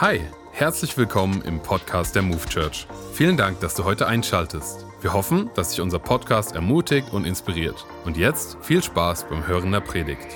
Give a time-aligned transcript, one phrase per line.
[0.00, 0.20] Hi,
[0.50, 2.88] herzlich willkommen im Podcast der Move Church.
[3.12, 4.84] Vielen Dank, dass du heute einschaltest.
[5.00, 7.86] Wir hoffen, dass dich unser Podcast ermutigt und inspiriert.
[8.04, 10.26] Und jetzt viel Spaß beim Hören der Predigt.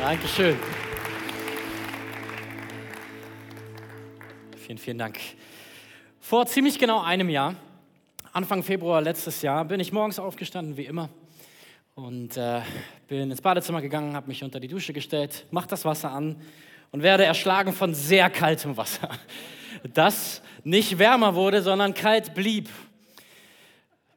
[0.00, 0.56] Dankeschön.
[4.56, 5.20] Vielen, vielen Dank.
[6.18, 7.54] Vor ziemlich genau einem Jahr,
[8.32, 11.08] Anfang Februar letztes Jahr, bin ich morgens aufgestanden, wie immer,
[11.94, 12.60] und äh,
[13.06, 16.40] bin ins Badezimmer gegangen, habe mich unter die Dusche gestellt, mach das Wasser an
[16.90, 19.08] und werde erschlagen von sehr kaltem Wasser,
[19.94, 22.68] das nicht wärmer wurde, sondern kalt blieb.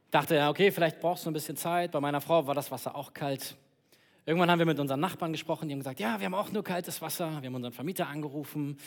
[0.10, 1.92] Dachte, okay, vielleicht brauchst du ein bisschen Zeit.
[1.92, 3.56] Bei meiner Frau war das Wasser auch kalt.
[4.28, 6.62] Irgendwann haben wir mit unseren Nachbarn gesprochen, die haben gesagt, ja, wir haben auch nur
[6.62, 7.32] kaltes Wasser.
[7.40, 8.78] Wir haben unseren Vermieter angerufen.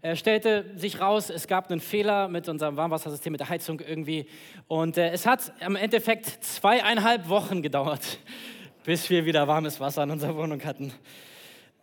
[0.00, 4.24] Er stellte sich raus, es gab einen Fehler mit unserem Warmwassersystem, mit der Heizung irgendwie.
[4.68, 8.20] Und äh, es hat im Endeffekt zweieinhalb Wochen gedauert,
[8.84, 10.94] bis wir wieder warmes Wasser in unserer Wohnung hatten.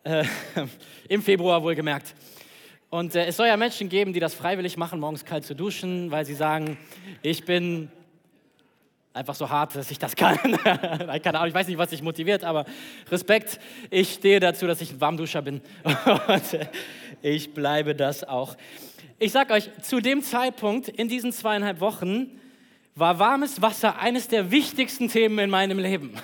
[0.04, 0.26] Äh,
[1.08, 2.16] Im Februar wohlgemerkt.
[2.90, 6.10] Und äh, es soll ja Menschen geben, die das freiwillig machen, morgens kalt zu duschen,
[6.10, 6.80] weil sie sagen,
[7.22, 7.92] ich bin
[9.14, 10.38] einfach so hart, dass ich das kann.
[10.64, 12.66] Keine Ahnung, ich weiß nicht, was dich motiviert, aber
[13.12, 13.60] Respekt.
[13.90, 15.62] Ich stehe dazu, dass ich ein Warmduscher bin.
[16.28, 16.60] Und
[17.22, 18.58] ich bleibe das auch.
[19.20, 22.40] Ich sag euch, zu dem Zeitpunkt in diesen zweieinhalb Wochen
[22.96, 26.14] war warmes Wasser eines der wichtigsten Themen in meinem Leben.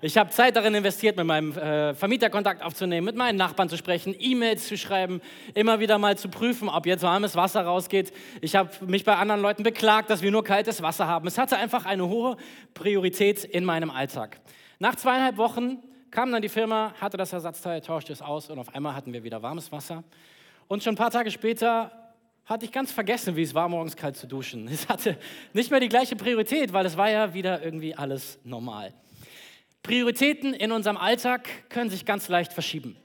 [0.00, 3.76] Ich habe Zeit darin investiert, mit meinem äh, Vermieter Kontakt aufzunehmen, mit meinen Nachbarn zu
[3.76, 5.20] sprechen, E-Mails zu schreiben,
[5.54, 8.12] immer wieder mal zu prüfen, ob jetzt warmes Wasser rausgeht.
[8.40, 11.26] Ich habe mich bei anderen Leuten beklagt, dass wir nur kaltes Wasser haben.
[11.26, 12.36] Es hatte einfach eine hohe
[12.74, 14.40] Priorität in meinem Alltag.
[14.78, 15.78] Nach zweieinhalb Wochen
[16.10, 19.24] kam dann die Firma, hatte das Ersatzteil, tauschte es aus und auf einmal hatten wir
[19.24, 20.04] wieder warmes Wasser.
[20.68, 21.90] Und schon ein paar Tage später
[22.44, 24.68] hatte ich ganz vergessen, wie es war, morgens kalt zu duschen.
[24.68, 25.16] Es hatte
[25.52, 28.92] nicht mehr die gleiche Priorität, weil es war ja wieder irgendwie alles normal.
[29.84, 32.96] Prioritäten in unserem Alltag können sich ganz leicht verschieben.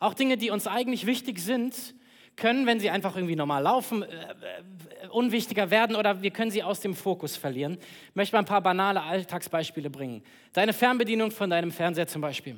[0.00, 1.94] Auch Dinge, die uns eigentlich wichtig sind,
[2.36, 6.62] können, wenn sie einfach irgendwie normal laufen, äh, äh, unwichtiger werden oder wir können sie
[6.62, 7.76] aus dem Fokus verlieren.
[8.08, 10.22] Ich möchte mal ein paar banale Alltagsbeispiele bringen.
[10.54, 12.56] Deine Fernbedienung von deinem Fernseher zum Beispiel.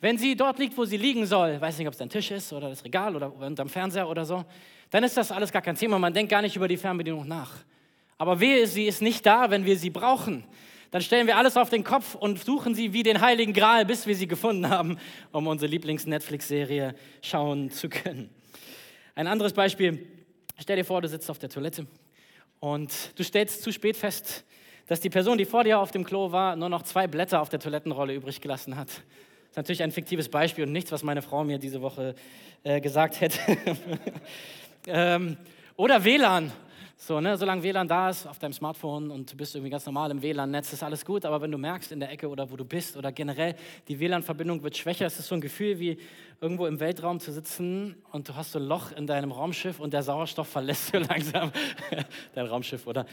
[0.00, 2.50] Wenn sie dort liegt, wo sie liegen soll, weiß nicht, ob es dein Tisch ist
[2.50, 4.42] oder das Regal oder unterm Fernseher oder so,
[4.88, 5.98] dann ist das alles gar kein Thema.
[5.98, 7.52] Man denkt gar nicht über die Fernbedienung nach.
[8.16, 10.44] Aber wehe, sie ist nicht da, wenn wir sie brauchen
[10.90, 14.06] dann stellen wir alles auf den Kopf und suchen sie wie den Heiligen Gral, bis
[14.06, 14.98] wir sie gefunden haben,
[15.30, 18.30] um unsere Lieblings-Netflix-Serie schauen zu können.
[19.14, 20.06] Ein anderes Beispiel,
[20.58, 21.86] stell dir vor, du sitzt auf der Toilette
[22.58, 24.44] und du stellst zu spät fest,
[24.86, 27.48] dass die Person, die vor dir auf dem Klo war, nur noch zwei Blätter auf
[27.48, 28.88] der Toilettenrolle übrig gelassen hat.
[28.88, 32.16] Das ist natürlich ein fiktives Beispiel und nichts, was meine Frau mir diese Woche
[32.64, 33.38] äh, gesagt hätte.
[34.86, 35.36] ähm,
[35.76, 36.50] oder WLAN.
[37.02, 40.10] So, ne, solange WLAN da ist auf deinem Smartphone und du bist irgendwie ganz normal
[40.10, 41.24] im WLAN-Netz, ist alles gut.
[41.24, 43.54] Aber wenn du merkst in der Ecke oder wo du bist oder generell
[43.88, 45.96] die WLAN-Verbindung wird schwächer, ist es so ein Gefühl wie
[46.42, 49.94] irgendwo im Weltraum zu sitzen und du hast so ein Loch in deinem Raumschiff und
[49.94, 51.50] der Sauerstoff verlässt so langsam
[52.34, 53.06] dein Raumschiff, oder?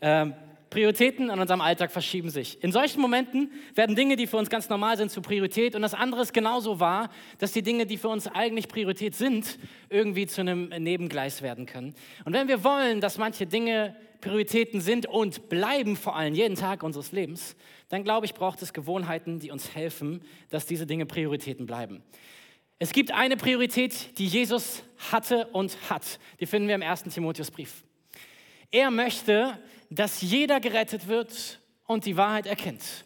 [0.00, 0.32] Ähm,
[0.74, 2.60] Prioritäten in unserem Alltag verschieben sich.
[2.60, 5.76] In solchen Momenten werden Dinge, die für uns ganz normal sind, zu Priorität.
[5.76, 9.60] Und das andere ist genauso wahr, dass die Dinge, die für uns eigentlich Priorität sind,
[9.88, 11.94] irgendwie zu einem Nebengleis werden können.
[12.24, 16.82] Und wenn wir wollen, dass manche Dinge Prioritäten sind und bleiben vor allem jeden Tag
[16.82, 17.54] unseres Lebens,
[17.88, 22.02] dann glaube ich, braucht es Gewohnheiten, die uns helfen, dass diese Dinge Prioritäten bleiben.
[22.80, 24.82] Es gibt eine Priorität, die Jesus
[25.12, 26.18] hatte und hat.
[26.40, 27.84] Die finden wir im ersten Timotheusbrief.
[28.74, 29.56] Er möchte,
[29.90, 33.04] dass jeder gerettet wird und die Wahrheit erkennt.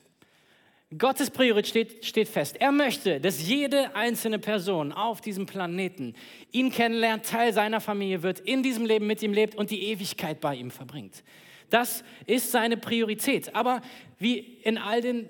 [0.96, 2.56] Gottes Priorität steht, steht, fest.
[2.58, 6.14] Er möchte, dass jede einzelne Person auf diesem Planeten
[6.50, 10.40] ihn kennenlernt, Teil seiner Familie wird, in diesem Leben mit ihm lebt und die Ewigkeit
[10.40, 11.24] bei ihm verbringt.
[11.68, 13.54] Das ist seine Priorität.
[13.54, 13.82] Aber
[14.18, 15.28] wie in all den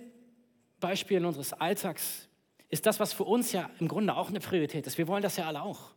[0.78, 2.28] Beispielen unseres Alltags
[2.69, 4.97] ist das, was für uns ja im Grunde auch eine Priorität ist.
[4.97, 5.91] Wir wollen das ja alle auch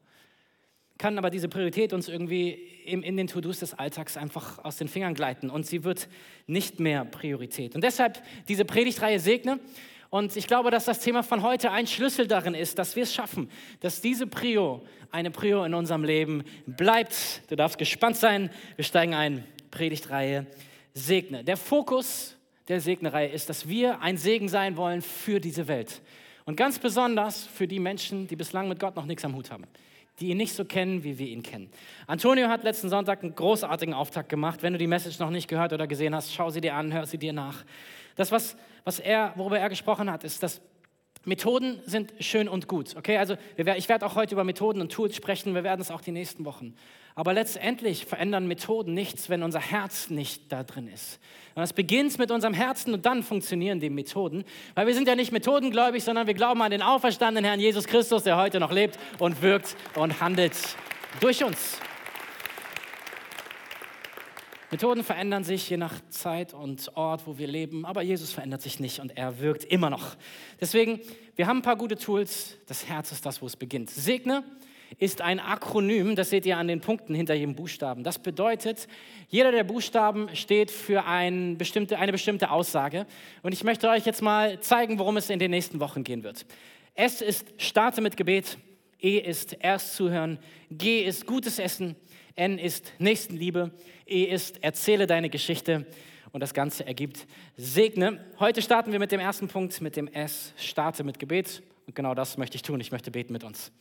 [1.01, 2.51] kann aber diese Priorität uns irgendwie
[2.85, 6.07] in, in den To-Dos des Alltags einfach aus den Fingern gleiten und sie wird
[6.45, 7.73] nicht mehr Priorität.
[7.73, 9.59] Und deshalb diese Predigtreihe segne.
[10.11, 13.15] Und ich glaube, dass das Thema von heute ein Schlüssel darin ist, dass wir es
[13.15, 13.49] schaffen,
[13.79, 17.41] dass diese Prio eine Prio in unserem Leben bleibt.
[17.49, 18.51] Du darfst gespannt sein.
[18.75, 19.43] Wir steigen ein.
[19.71, 20.45] Predigtreihe
[20.93, 21.43] Segne.
[21.43, 22.37] Der Fokus
[22.67, 25.99] der Segnereihe ist, dass wir ein Segen sein wollen für diese Welt.
[26.45, 29.65] Und ganz besonders für die Menschen, die bislang mit Gott noch nichts am Hut haben
[30.21, 31.69] die ihn nicht so kennen, wie wir ihn kennen.
[32.07, 34.61] Antonio hat letzten Sonntag einen großartigen Auftakt gemacht.
[34.61, 37.05] Wenn du die Message noch nicht gehört oder gesehen hast, schau sie dir an, hör
[37.05, 37.65] sie dir nach.
[38.15, 40.61] Das, was, was er, worüber er gesprochen hat, ist, dass
[41.25, 43.17] Methoden sind schön und gut, okay?
[43.17, 46.11] Also ich werde auch heute über Methoden und Tools sprechen, wir werden es auch die
[46.11, 46.75] nächsten Wochen.
[47.15, 51.19] Aber letztendlich verändern Methoden nichts, wenn unser Herz nicht da drin ist.
[51.55, 55.15] Und es beginnt mit unserem Herzen und dann funktionieren die Methoden, weil wir sind ja
[55.15, 58.97] nicht methodengläubig, sondern wir glauben an den auferstandenen Herrn Jesus Christus, der heute noch lebt
[59.19, 60.55] und wirkt und handelt
[61.19, 61.79] durch uns.
[64.71, 68.79] Methoden verändern sich je nach Zeit und Ort, wo wir leben, aber Jesus verändert sich
[68.79, 70.15] nicht und er wirkt immer noch.
[70.61, 71.01] Deswegen,
[71.35, 72.55] wir haben ein paar gute Tools.
[72.67, 73.89] Das Herz ist das, wo es beginnt.
[73.89, 74.45] Segne
[74.97, 78.03] ist ein Akronym, das seht ihr an den Punkten hinter jedem Buchstaben.
[78.03, 78.87] Das bedeutet,
[79.29, 83.05] jeder der Buchstaben steht für ein bestimmte, eine bestimmte Aussage.
[83.41, 86.45] Und ich möchte euch jetzt mal zeigen, worum es in den nächsten Wochen gehen wird.
[86.95, 88.57] S ist starte mit Gebet,
[88.99, 90.37] E ist erst zuhören,
[90.69, 91.95] G ist gutes Essen,
[92.35, 93.71] N ist Nächstenliebe,
[94.05, 95.85] E ist erzähle deine Geschichte
[96.31, 97.25] und das Ganze ergibt
[97.57, 98.23] segne.
[98.39, 102.13] Heute starten wir mit dem ersten Punkt, mit dem S, starte mit Gebet und genau
[102.13, 102.79] das möchte ich tun.
[102.79, 103.71] Ich möchte beten mit uns.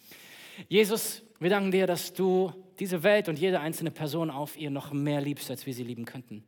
[0.68, 4.92] Jesus, wir danken dir, dass du diese Welt und jede einzelne Person auf ihr noch
[4.92, 6.44] mehr liebst, als wir sie lieben könnten.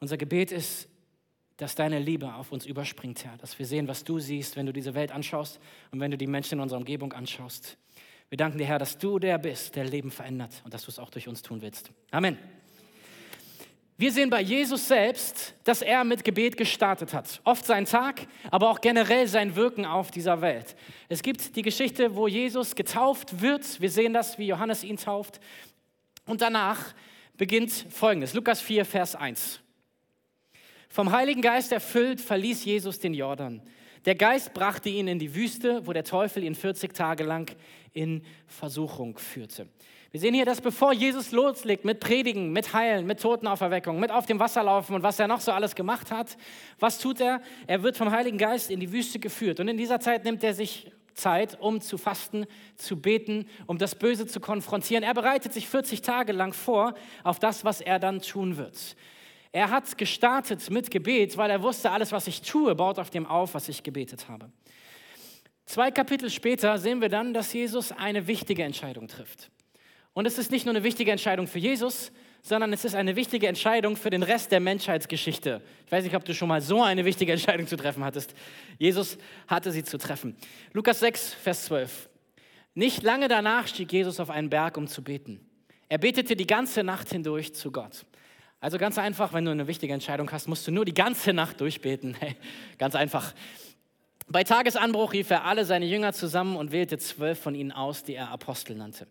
[0.00, 0.88] Unser Gebet ist,
[1.56, 4.72] dass deine Liebe auf uns überspringt, Herr, dass wir sehen, was du siehst, wenn du
[4.72, 5.58] diese Welt anschaust
[5.90, 7.78] und wenn du die Menschen in unserer Umgebung anschaust.
[8.28, 10.98] Wir danken dir, Herr, dass du der bist, der Leben verändert und dass du es
[10.98, 11.92] auch durch uns tun willst.
[12.10, 12.36] Amen.
[13.98, 17.40] Wir sehen bei Jesus selbst, dass er mit Gebet gestartet hat.
[17.44, 20.76] Oft sein Tag, aber auch generell sein Wirken auf dieser Welt.
[21.08, 23.80] Es gibt die Geschichte, wo Jesus getauft wird.
[23.80, 25.40] Wir sehen das, wie Johannes ihn tauft.
[26.26, 26.94] Und danach
[27.38, 28.34] beginnt Folgendes.
[28.34, 29.60] Lukas 4, Vers 1.
[30.90, 33.62] Vom Heiligen Geist erfüllt verließ Jesus den Jordan.
[34.04, 37.50] Der Geist brachte ihn in die Wüste, wo der Teufel ihn 40 Tage lang
[37.94, 39.68] in Versuchung führte.
[40.16, 44.24] Wir sehen hier, dass bevor Jesus loslegt mit Predigen, mit Heilen, mit Totenauferweckung, mit auf
[44.24, 46.38] dem Wasser laufen und was er noch so alles gemacht hat,
[46.78, 47.42] was tut er?
[47.66, 49.60] Er wird vom Heiligen Geist in die Wüste geführt.
[49.60, 52.46] Und in dieser Zeit nimmt er sich Zeit, um zu fasten,
[52.76, 55.04] zu beten, um das Böse zu konfrontieren.
[55.04, 58.96] Er bereitet sich 40 Tage lang vor auf das, was er dann tun wird.
[59.52, 63.26] Er hat gestartet mit Gebet, weil er wusste, alles, was ich tue, baut auf dem
[63.26, 64.50] auf, was ich gebetet habe.
[65.66, 69.50] Zwei Kapitel später sehen wir dann, dass Jesus eine wichtige Entscheidung trifft.
[70.16, 72.10] Und es ist nicht nur eine wichtige Entscheidung für Jesus,
[72.40, 75.60] sondern es ist eine wichtige Entscheidung für den Rest der Menschheitsgeschichte.
[75.84, 78.32] Ich weiß nicht, ob du schon mal so eine wichtige Entscheidung zu treffen hattest.
[78.78, 80.34] Jesus hatte sie zu treffen.
[80.72, 82.08] Lukas 6, Vers 12.
[82.72, 85.38] Nicht lange danach stieg Jesus auf einen Berg, um zu beten.
[85.90, 88.06] Er betete die ganze Nacht hindurch zu Gott.
[88.58, 91.60] Also ganz einfach, wenn du eine wichtige Entscheidung hast, musst du nur die ganze Nacht
[91.60, 92.16] durchbeten.
[92.78, 93.34] Ganz einfach.
[94.28, 98.14] Bei Tagesanbruch rief er alle seine Jünger zusammen und wählte zwölf von ihnen aus, die
[98.14, 99.06] er Apostel nannte.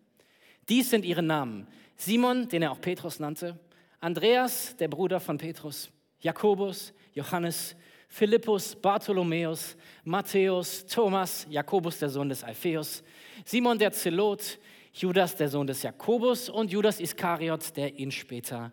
[0.69, 1.67] Dies sind ihre Namen.
[1.95, 3.59] Simon, den er auch Petrus nannte,
[3.99, 7.75] Andreas, der Bruder von Petrus, Jakobus, Johannes,
[8.07, 13.03] Philippus, Bartholomäus, Matthäus, Thomas, Jakobus, der Sohn des Alpheus,
[13.45, 14.59] Simon der Zelot,
[14.93, 18.71] Judas, der Sohn des Jakobus und Judas Iskariot, der ihn später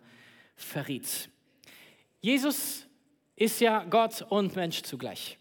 [0.55, 1.29] verriet.
[2.21, 2.87] Jesus
[3.35, 5.37] ist ja Gott und Mensch zugleich.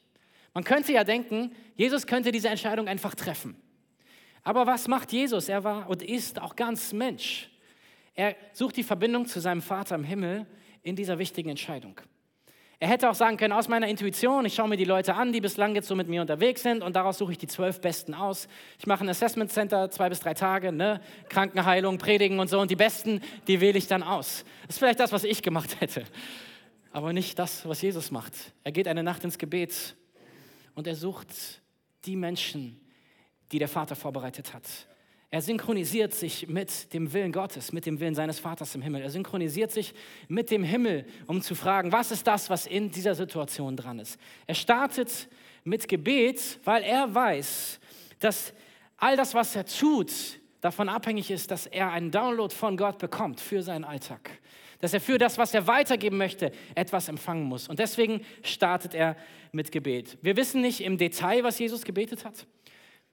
[0.55, 3.62] Man könnte ja denken, Jesus könnte diese Entscheidung einfach treffen.
[4.43, 5.49] Aber was macht Jesus?
[5.49, 7.49] Er war und ist auch ganz Mensch.
[8.15, 10.47] Er sucht die Verbindung zu seinem Vater im Himmel
[10.83, 12.00] in dieser wichtigen Entscheidung.
[12.83, 15.41] Er hätte auch sagen können, aus meiner Intuition, ich schaue mir die Leute an, die
[15.41, 18.49] bislang jetzt so mit mir unterwegs sind und daraus suche ich die zwölf Besten aus.
[18.77, 21.00] Ich mache ein Assessment Center, zwei bis drei Tage, ne?
[21.29, 24.44] Krankenheilung, Predigen und so und die Besten, die wähle ich dann aus.
[24.67, 26.03] Das ist vielleicht das, was ich gemacht hätte,
[26.91, 28.35] aber nicht das, was Jesus macht.
[28.65, 29.94] Er geht eine Nacht ins Gebet
[30.75, 31.29] und er sucht
[32.05, 32.81] die Menschen,
[33.53, 34.65] die der Vater vorbereitet hat.
[35.31, 39.01] Er synchronisiert sich mit dem Willen Gottes, mit dem Willen seines Vaters im Himmel.
[39.01, 39.94] Er synchronisiert sich
[40.29, 44.21] mit dem Himmel, um zu fragen, was ist das, was in dieser Situation dran ist.
[44.47, 45.29] Er startet
[45.65, 47.81] mit Gebet, weil er weiß,
[48.21, 48.53] dass
[48.99, 50.13] all das, was er tut,
[50.61, 54.31] davon abhängig ist, dass er einen Download von Gott bekommt für seinen Alltag.
[54.81, 57.69] Dass er für das, was er weitergeben möchte, etwas empfangen muss.
[57.69, 59.17] Und deswegen startet er
[59.51, 60.19] mit Gebet.
[60.21, 62.47] Wir wissen nicht im Detail, was Jesus gebetet hat.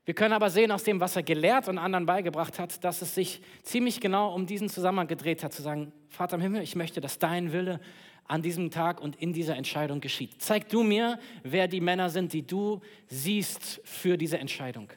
[0.09, 3.13] Wir können aber sehen aus dem, was er gelehrt und anderen beigebracht hat, dass es
[3.13, 6.99] sich ziemlich genau um diesen Zusammenhang gedreht hat, zu sagen, Vater im Himmel, ich möchte,
[6.99, 7.79] dass dein Wille
[8.25, 10.41] an diesem Tag und in dieser Entscheidung geschieht.
[10.41, 14.89] Zeig du mir, wer die Männer sind, die du siehst für diese Entscheidung.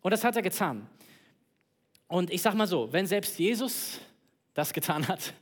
[0.00, 0.88] Und das hat er getan.
[2.08, 4.00] Und ich sage mal so, wenn selbst Jesus
[4.54, 5.34] das getan hat,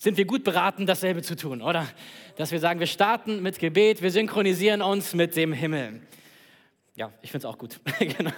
[0.00, 1.86] sind wir gut beraten, dasselbe zu tun, oder?
[2.34, 6.00] Dass wir sagen, wir starten mit Gebet, wir synchronisieren uns mit dem Himmel.
[6.96, 7.80] Ja, ich finde es auch gut.
[7.98, 8.32] Genau.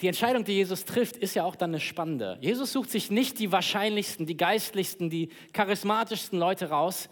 [0.00, 2.38] Die Entscheidung, die Jesus trifft, ist ja auch dann eine spannende.
[2.40, 7.10] Jesus sucht sich nicht die wahrscheinlichsten, die geistlichsten, die charismatischsten Leute raus,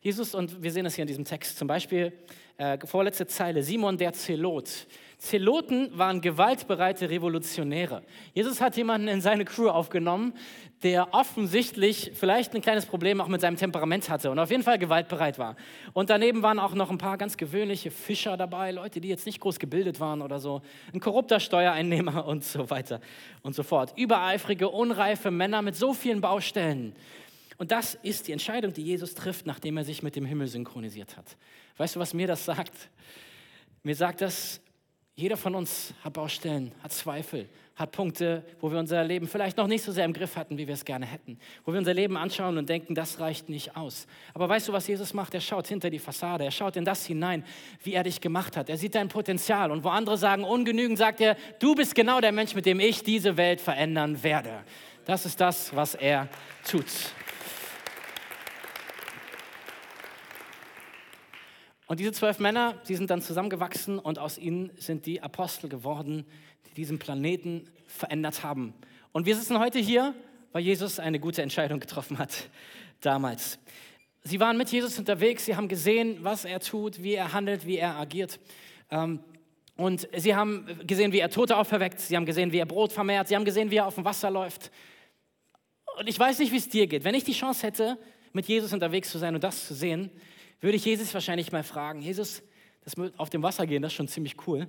[0.00, 2.14] Jesus, und wir sehen es hier in diesem Text, zum Beispiel
[2.56, 4.86] äh, vorletzte Zeile, Simon der Zelot.
[5.20, 8.02] Zeloten waren gewaltbereite Revolutionäre.
[8.32, 10.32] Jesus hat jemanden in seine Crew aufgenommen,
[10.82, 14.78] der offensichtlich vielleicht ein kleines Problem auch mit seinem Temperament hatte und auf jeden Fall
[14.78, 15.56] gewaltbereit war.
[15.92, 19.40] Und daneben waren auch noch ein paar ganz gewöhnliche Fischer dabei, Leute, die jetzt nicht
[19.40, 20.62] groß gebildet waren oder so,
[20.94, 23.00] ein korrupter Steuereinnehmer und so weiter
[23.42, 23.92] und so fort.
[23.98, 26.94] Übereifrige, unreife Männer mit so vielen Baustellen.
[27.58, 31.18] Und das ist die Entscheidung, die Jesus trifft, nachdem er sich mit dem Himmel synchronisiert
[31.18, 31.36] hat.
[31.76, 32.72] Weißt du, was mir das sagt?
[33.82, 34.62] Mir sagt das,
[35.20, 37.46] jeder von uns hat Baustellen, hat Zweifel,
[37.76, 40.66] hat Punkte, wo wir unser Leben vielleicht noch nicht so sehr im Griff hatten, wie
[40.66, 41.38] wir es gerne hätten.
[41.64, 44.06] Wo wir unser Leben anschauen und denken, das reicht nicht aus.
[44.32, 45.34] Aber weißt du, was Jesus macht?
[45.34, 47.44] Er schaut hinter die Fassade, er schaut in das hinein,
[47.82, 48.70] wie er dich gemacht hat.
[48.70, 49.70] Er sieht dein Potenzial.
[49.70, 53.02] Und wo andere sagen, ungenügend, sagt er, du bist genau der Mensch, mit dem ich
[53.02, 54.64] diese Welt verändern werde.
[55.04, 56.28] Das ist das, was er
[56.68, 56.86] tut.
[61.90, 66.24] Und diese zwölf Männer, sie sind dann zusammengewachsen und aus ihnen sind die Apostel geworden,
[66.68, 68.74] die diesen Planeten verändert haben.
[69.10, 70.14] Und wir sitzen heute hier,
[70.52, 72.48] weil Jesus eine gute Entscheidung getroffen hat
[73.00, 73.58] damals.
[74.22, 77.78] Sie waren mit Jesus unterwegs, sie haben gesehen, was er tut, wie er handelt, wie
[77.78, 78.38] er agiert.
[78.92, 79.18] Ähm,
[79.74, 83.26] und sie haben gesehen, wie er Tote auferweckt, sie haben gesehen, wie er Brot vermehrt,
[83.26, 84.70] sie haben gesehen, wie er auf dem Wasser läuft.
[85.98, 87.02] Und ich weiß nicht, wie es dir geht.
[87.02, 87.98] Wenn ich die Chance hätte,
[88.32, 90.12] mit Jesus unterwegs zu sein und das zu sehen,
[90.60, 92.42] würde ich Jesus wahrscheinlich mal fragen, Jesus,
[92.84, 94.66] das auf dem Wasser gehen, das ist schon ziemlich cool.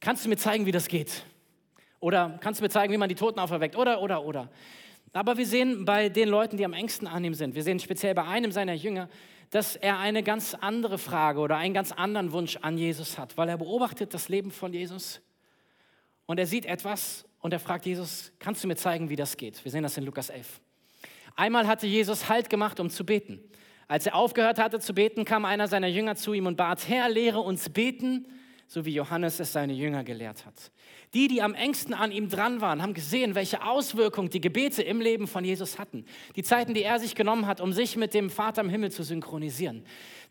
[0.00, 1.24] Kannst du mir zeigen, wie das geht?
[2.00, 3.76] Oder kannst du mir zeigen, wie man die Toten auferweckt?
[3.76, 4.50] Oder, oder, oder.
[5.12, 8.14] Aber wir sehen bei den Leuten, die am engsten an ihm sind, wir sehen speziell
[8.14, 9.08] bei einem seiner Jünger,
[9.50, 13.48] dass er eine ganz andere Frage oder einen ganz anderen Wunsch an Jesus hat, weil
[13.48, 15.22] er beobachtet das Leben von Jesus
[16.26, 19.64] und er sieht etwas und er fragt Jesus, kannst du mir zeigen, wie das geht?
[19.64, 20.60] Wir sehen das in Lukas 11.
[21.36, 23.40] Einmal hatte Jesus Halt gemacht, um zu beten.
[23.88, 27.08] Als er aufgehört hatte zu beten, kam einer seiner Jünger zu ihm und bat, Herr,
[27.08, 28.26] lehre uns beten,
[28.66, 30.72] so wie Johannes es seine Jünger gelehrt hat.
[31.14, 35.00] Die, die am engsten an ihm dran waren, haben gesehen, welche Auswirkungen die Gebete im
[35.00, 36.04] Leben von Jesus hatten.
[36.34, 39.04] Die Zeiten, die er sich genommen hat, um sich mit dem Vater im Himmel zu
[39.04, 39.84] synchronisieren.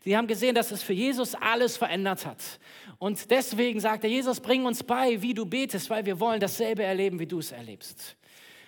[0.04, 2.60] Die haben gesehen, dass es für Jesus alles verändert hat.
[2.98, 6.82] Und deswegen sagt er, Jesus, bring uns bei, wie du betest, weil wir wollen dasselbe
[6.82, 8.16] erleben, wie du es erlebst.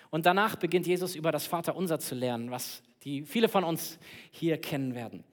[0.09, 3.97] Und danach beginnt Jesus über das Vaterunser zu lernen, was die viele von uns
[4.31, 5.23] hier kennen werden.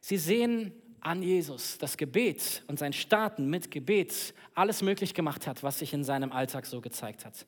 [0.00, 5.62] Sie sehen an Jesus das Gebet und sein Starten mit Gebet alles möglich gemacht hat,
[5.62, 7.46] was sich in seinem Alltag so gezeigt hat.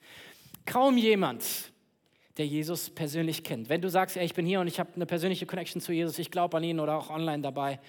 [0.64, 1.44] Kaum jemand,
[2.37, 3.68] der Jesus persönlich kennt.
[3.68, 6.18] Wenn du sagst, ey, ich bin hier und ich habe eine persönliche Connection zu Jesus,
[6.18, 7.80] ich glaube an ihn oder auch online dabei.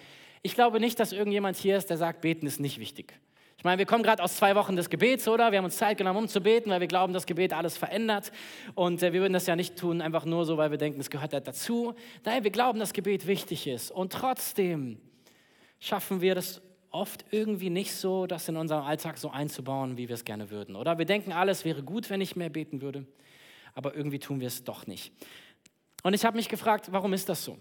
[0.42, 3.14] Ich glaube nicht, dass irgendjemand hier ist, der sagt, beten ist nicht wichtig.
[3.60, 5.52] Ich meine, wir kommen gerade aus zwei Wochen des Gebets, oder?
[5.52, 8.32] Wir haben uns Zeit genommen, um zu beten, weil wir glauben, dass Gebet alles verändert.
[8.74, 11.10] Und äh, wir würden das ja nicht tun, einfach nur so, weil wir denken, es
[11.10, 11.94] gehört dazu.
[12.24, 13.92] Nein, wir glauben, dass Gebet wichtig ist.
[13.92, 15.02] Und trotzdem
[15.82, 20.14] schaffen wir das oft irgendwie nicht so, das in unserem Alltag so einzubauen, wie wir
[20.14, 20.78] es gerne würden.
[20.78, 23.06] Oder wir denken, alles wäre gut, wenn ich mehr beten würde.
[23.74, 25.12] Aber irgendwie tun wir es doch nicht.
[26.04, 27.58] Und ich habe mich gefragt, warum ist das so?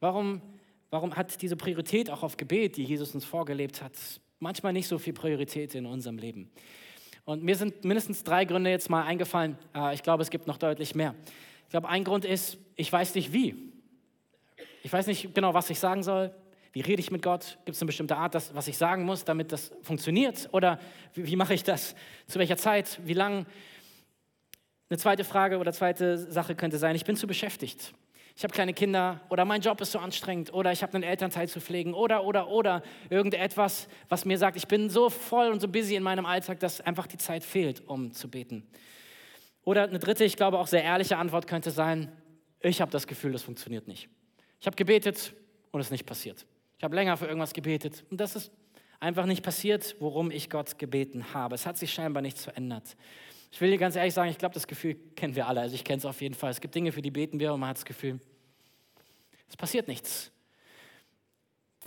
[0.00, 0.42] Warum,
[0.90, 3.92] warum hat diese Priorität auch auf Gebet, die Jesus uns vorgelebt hat,
[4.38, 6.50] manchmal nicht so viel Priorität in unserem Leben.
[7.24, 9.58] Und mir sind mindestens drei Gründe jetzt mal eingefallen.
[9.74, 11.14] Äh, ich glaube, es gibt noch deutlich mehr.
[11.64, 13.72] Ich glaube, ein Grund ist, ich weiß nicht wie.
[14.82, 16.32] Ich weiß nicht genau, was ich sagen soll.
[16.72, 17.58] Wie rede ich mit Gott?
[17.64, 20.48] Gibt es eine bestimmte Art, das, was ich sagen muss, damit das funktioniert?
[20.52, 20.78] Oder
[21.14, 21.96] wie, wie mache ich das?
[22.26, 23.00] Zu welcher Zeit?
[23.04, 23.46] Wie lang?
[24.88, 27.92] Eine zweite Frage oder zweite Sache könnte sein, ich bin zu beschäftigt
[28.36, 31.48] ich habe kleine Kinder oder mein Job ist so anstrengend oder ich habe einen Elternteil
[31.48, 35.68] zu pflegen oder, oder, oder irgendetwas, was mir sagt, ich bin so voll und so
[35.68, 38.66] busy in meinem Alltag, dass einfach die Zeit fehlt, um zu beten.
[39.64, 42.12] Oder eine dritte, ich glaube auch sehr ehrliche Antwort könnte sein,
[42.60, 44.08] ich habe das Gefühl, das funktioniert nicht.
[44.60, 45.32] Ich habe gebetet
[45.70, 46.44] und es ist nicht passiert.
[46.76, 48.52] Ich habe länger für irgendwas gebetet und das ist
[49.00, 51.54] einfach nicht passiert, worum ich Gott gebeten habe.
[51.54, 52.96] Es hat sich scheinbar nichts verändert.
[53.56, 55.62] Ich will dir ganz ehrlich sagen, ich glaube, das Gefühl kennen wir alle.
[55.62, 56.50] Also ich kenne es auf jeden Fall.
[56.50, 58.20] Es gibt Dinge, für die beten wir und man hat das Gefühl,
[59.48, 60.30] es passiert nichts.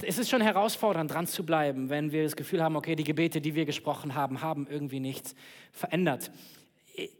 [0.01, 3.39] Es ist schon herausfordernd, dran zu bleiben, wenn wir das Gefühl haben, okay, die Gebete,
[3.39, 5.35] die wir gesprochen haben, haben irgendwie nichts
[5.71, 6.31] verändert.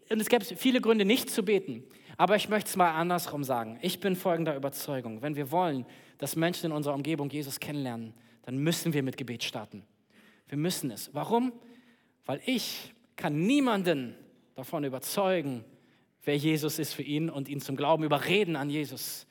[0.10, 1.84] Und es gäbe viele Gründe, nicht zu beten.
[2.18, 3.78] Aber ich möchte es mal andersrum sagen.
[3.84, 5.22] Ich bin folgender Überzeugung.
[5.22, 5.86] Wenn wir wollen,
[6.18, 9.86] dass Menschen in unserer Umgebung Jesus kennenlernen, dann müssen wir mit Gebet starten.
[10.48, 11.14] Wir müssen es.
[11.14, 11.54] Warum?
[12.26, 14.16] Weil ich kann niemanden
[14.60, 15.64] davon überzeugen,
[16.24, 19.26] wer Jesus ist für ihn und ihn zum Glauben überreden an Jesus.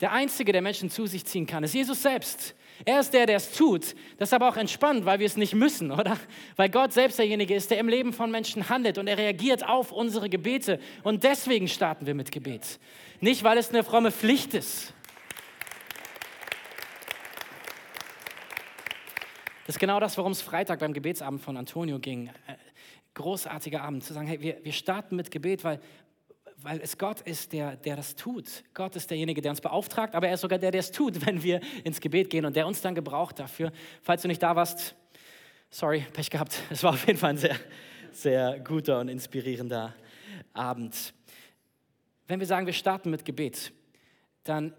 [0.00, 2.56] Der Einzige, der Menschen zu sich ziehen kann, ist Jesus selbst.
[2.84, 3.94] Er ist der, der es tut.
[4.18, 6.18] Das ist aber auch entspannt, weil wir es nicht müssen, oder?
[6.56, 9.92] Weil Gott selbst derjenige ist, der im Leben von Menschen handelt und er reagiert auf
[9.92, 10.80] unsere Gebete.
[11.04, 12.80] Und deswegen starten wir mit Gebet.
[13.20, 14.92] Nicht, weil es eine fromme Pflicht ist.
[19.66, 22.30] Das ist genau das, worum es Freitag beim Gebetsabend von Antonio ging.
[23.14, 25.80] Großartiger Abend, zu sagen, hey, wir, wir starten mit Gebet, weil,
[26.56, 28.64] weil es Gott ist, der, der das tut.
[28.74, 31.42] Gott ist derjenige, der uns beauftragt, aber er ist sogar der, der es tut, wenn
[31.42, 33.72] wir ins Gebet gehen und der uns dann gebraucht dafür.
[34.02, 34.94] Falls du nicht da warst,
[35.70, 36.60] sorry, Pech gehabt.
[36.70, 37.56] Es war auf jeden Fall ein sehr,
[38.12, 39.94] sehr guter und inspirierender
[40.52, 41.14] Abend.
[42.26, 43.72] Wenn wir sagen, wir starten mit Gebet,
[44.44, 44.72] dann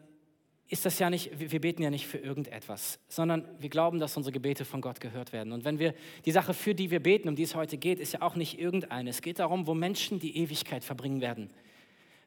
[0.67, 4.33] ist das ja nicht, wir beten ja nicht für irgendetwas, sondern wir glauben, dass unsere
[4.33, 5.53] Gebete von Gott gehört werden.
[5.53, 5.93] Und wenn wir
[6.25, 8.59] die Sache, für die wir beten, um die es heute geht, ist ja auch nicht
[8.59, 9.11] irgendeine.
[9.11, 11.51] Es geht darum, wo Menschen die Ewigkeit verbringen werden.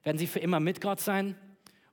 [0.04, 1.34] Werden sie für immer mit Gott sein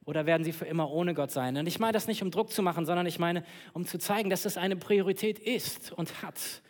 [0.05, 1.57] oder werden sie für immer ohne Gott sein?
[1.57, 4.29] Und ich meine das nicht, um Druck zu machen, sondern ich meine, um zu zeigen,
[4.29, 6.61] dass es eine Priorität ist und hat.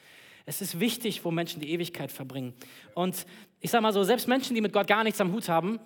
[0.46, 2.53] Es ist wichtig, wo Menschen die Ewigkeit verbringen.
[2.94, 3.25] Und
[3.60, 5.79] ich sage mal so, selbst Menschen, die mit Gott gar nichts am Hut haben,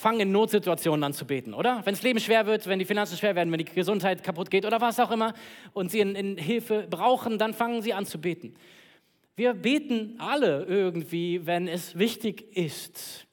[0.00, 1.82] fangen in Notsituationen an zu beten, oder?
[1.84, 4.64] Wenn das Leben schwer wird, wenn die Finanzen schwer werden, wenn die Gesundheit kaputt geht
[4.64, 5.34] oder was auch immer
[5.74, 8.54] und sie in, in Hilfe brauchen, dann fangen sie an zu beten.
[9.36, 13.26] Wir beten alle irgendwie, wenn es wichtig ist.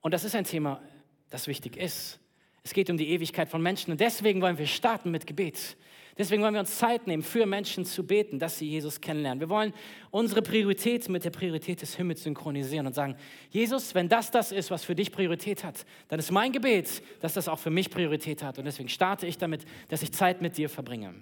[0.00, 0.80] Und das ist ein Thema,
[1.28, 2.18] das wichtig ist.
[2.64, 5.76] Es geht um die Ewigkeit von Menschen und deswegen wollen wir starten mit Gebet.
[6.18, 9.40] Deswegen wollen wir uns Zeit nehmen, für Menschen zu beten, dass sie Jesus kennenlernen.
[9.40, 9.72] Wir wollen
[10.10, 13.16] unsere Priorität mit der Priorität des Himmels synchronisieren und sagen,
[13.50, 17.32] Jesus, wenn das das ist, was für dich Priorität hat, dann ist mein Gebet, dass
[17.32, 18.58] das auch für mich Priorität hat.
[18.58, 21.14] Und deswegen starte ich damit, dass ich Zeit mit dir verbringe.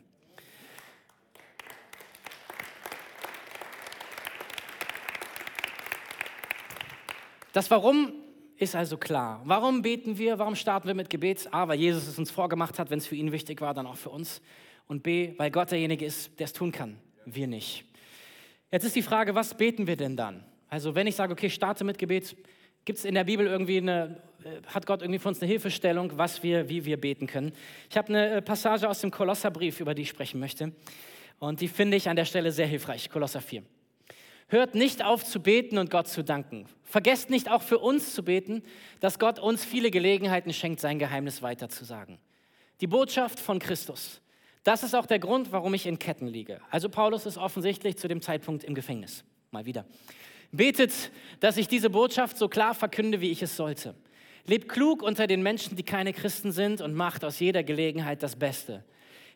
[7.53, 8.13] Das Warum
[8.57, 9.41] ist also klar.
[9.45, 10.39] Warum beten wir?
[10.39, 11.49] Warum starten wir mit Gebet?
[11.53, 13.97] A, weil Jesus es uns vorgemacht hat, wenn es für ihn wichtig war, dann auch
[13.97, 14.43] für uns
[14.91, 17.85] und B, weil Gott derjenige ist, der es tun kann, wir nicht.
[18.73, 20.45] Jetzt ist die Frage, was beten wir denn dann?
[20.69, 22.37] Also wenn ich sage, okay, starte mit Gebet,
[22.85, 26.19] gibt es in der Bibel irgendwie eine, äh, hat Gott irgendwie für uns eine Hilfestellung,
[26.19, 27.53] was wir, wie wir beten können?
[27.89, 30.73] Ich habe eine äh, Passage aus dem Kolosserbrief, über die ich sprechen möchte.
[31.39, 33.63] Und die finde ich an der Stelle sehr hilfreich, Kolosser 4.
[34.49, 36.67] Hört nicht auf zu beten und Gott zu danken.
[36.83, 38.65] Vergesst nicht auch für uns zu beten,
[38.99, 42.19] dass Gott uns viele Gelegenheiten schenkt, sein Geheimnis weiterzusagen.
[42.81, 44.21] Die Botschaft von Christus.
[44.63, 46.61] Das ist auch der Grund, warum ich in Ketten liege.
[46.71, 49.25] Also Paulus ist offensichtlich zu dem Zeitpunkt im Gefängnis.
[49.51, 49.87] Mal wieder.
[50.53, 53.95] Betet, dass ich diese Botschaft so klar verkünde, wie ich es sollte.
[54.47, 58.37] Lebt klug unter den Menschen, die keine Christen sind und macht aus jeder Gelegenheit das
[58.37, 58.85] Beste.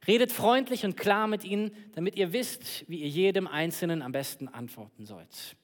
[0.07, 4.49] Redet freundlich und klar mit ihnen, damit ihr wisst, wie ihr jedem Einzelnen am besten
[4.49, 5.57] antworten sollt.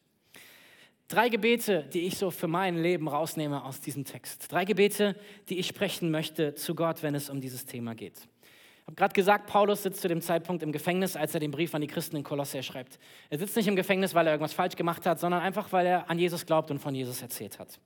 [1.09, 4.51] Drei Gebete, die ich so für mein Leben rausnehme aus diesem Text.
[4.51, 5.17] Drei Gebete,
[5.49, 8.29] die ich sprechen möchte zu Gott, wenn es um dieses Thema geht
[8.91, 11.81] habe gerade gesagt, Paulus sitzt zu dem Zeitpunkt im Gefängnis, als er den Brief an
[11.81, 12.99] die Christen in Kolosse schreibt.
[13.29, 16.11] Er sitzt nicht im Gefängnis, weil er irgendwas falsch gemacht hat, sondern einfach, weil er
[16.11, 17.79] an Jesus glaubt und von Jesus erzählt hat.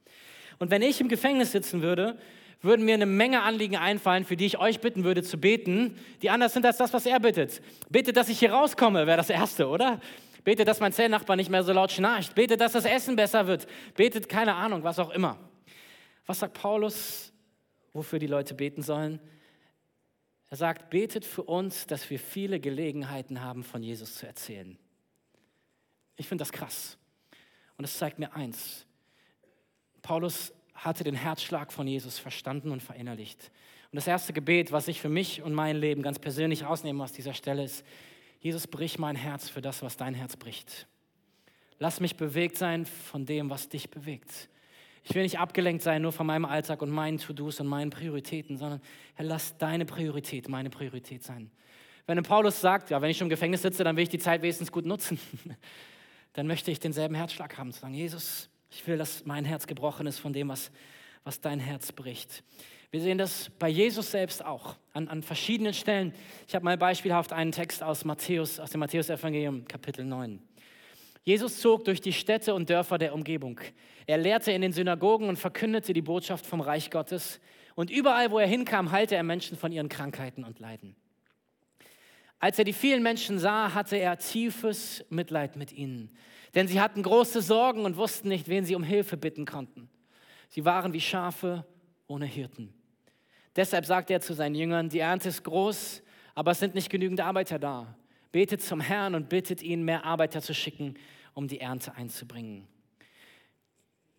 [0.58, 2.16] Und wenn ich im Gefängnis sitzen würde,
[2.62, 6.30] würden mir eine Menge Anliegen einfallen, für die ich euch bitten würde zu beten, die
[6.30, 7.60] anders sind als das, was er bittet.
[7.90, 10.00] Betet, dass ich hier rauskomme, wäre das Erste, oder?
[10.44, 12.34] Betet, dass mein Zellnachbar nicht mehr so laut schnarcht.
[12.34, 13.66] Betet, dass das Essen besser wird.
[13.96, 15.38] Betet, keine Ahnung, was auch immer.
[16.26, 17.32] Was sagt Paulus,
[17.92, 19.20] wofür die Leute beten sollen?
[20.54, 24.78] Er sagt, betet für uns, dass wir viele Gelegenheiten haben, von Jesus zu erzählen.
[26.14, 26.96] Ich finde das krass.
[27.76, 28.86] Und es zeigt mir eins.
[30.00, 33.50] Paulus hatte den Herzschlag von Jesus verstanden und verinnerlicht.
[33.90, 37.10] Und das erste Gebet, was ich für mich und mein Leben ganz persönlich rausnehme aus
[37.10, 37.84] dieser Stelle, ist,
[38.38, 40.86] Jesus, brich mein Herz für das, was dein Herz bricht.
[41.80, 44.48] Lass mich bewegt sein von dem, was dich bewegt.
[45.06, 48.56] Ich will nicht abgelenkt sein nur von meinem Alltag und meinen To-Dos und meinen Prioritäten,
[48.56, 48.80] sondern
[49.14, 51.50] Herr, lass deine Priorität meine Priorität sein.
[52.06, 54.42] Wenn Paulus sagt, ja, wenn ich schon im Gefängnis sitze, dann will ich die Zeit
[54.42, 55.18] wenigstens gut nutzen,
[56.32, 60.06] dann möchte ich denselben Herzschlag haben, zu sagen, Jesus, ich will, dass mein Herz gebrochen
[60.06, 60.70] ist von dem, was,
[61.22, 62.42] was dein Herz bricht.
[62.90, 66.14] Wir sehen das bei Jesus selbst auch, an, an verschiedenen Stellen.
[66.46, 70.40] Ich habe mal beispielhaft einen Text aus Matthäus, aus dem Matthäus-Evangelium, Kapitel 9.
[71.24, 73.58] Jesus zog durch die Städte und Dörfer der Umgebung.
[74.06, 77.40] Er lehrte in den Synagogen und verkündete die Botschaft vom Reich Gottes.
[77.74, 80.94] Und überall, wo er hinkam, heilte er Menschen von ihren Krankheiten und Leiden.
[82.38, 86.10] Als er die vielen Menschen sah, hatte er tiefes Mitleid mit ihnen.
[86.54, 89.88] Denn sie hatten große Sorgen und wussten nicht, wen sie um Hilfe bitten konnten.
[90.50, 91.64] Sie waren wie Schafe
[92.06, 92.74] ohne Hirten.
[93.56, 96.02] Deshalb sagte er zu seinen Jüngern, die Ernte ist groß,
[96.34, 97.96] aber es sind nicht genügend Arbeiter da.
[98.30, 100.96] Betet zum Herrn und bittet ihn, mehr Arbeiter zu schicken,
[101.34, 102.66] um die Ernte einzubringen.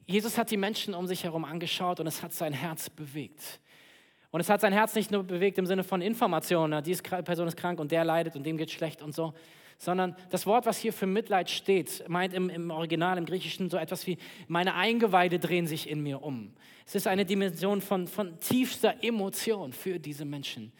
[0.05, 3.59] Jesus hat die Menschen um sich herum angeschaut und es hat sein Herz bewegt.
[4.29, 7.57] Und es hat sein Herz nicht nur bewegt im Sinne von Informationen, diese Person ist
[7.57, 9.33] krank und der leidet und dem geht schlecht und so,
[9.77, 13.77] sondern das Wort, was hier für Mitleid steht, meint im, im Original, im Griechischen so
[13.77, 16.53] etwas wie, meine Eingeweide drehen sich in mir um.
[16.85, 20.71] Es ist eine Dimension von, von tiefster Emotion für diese Menschen.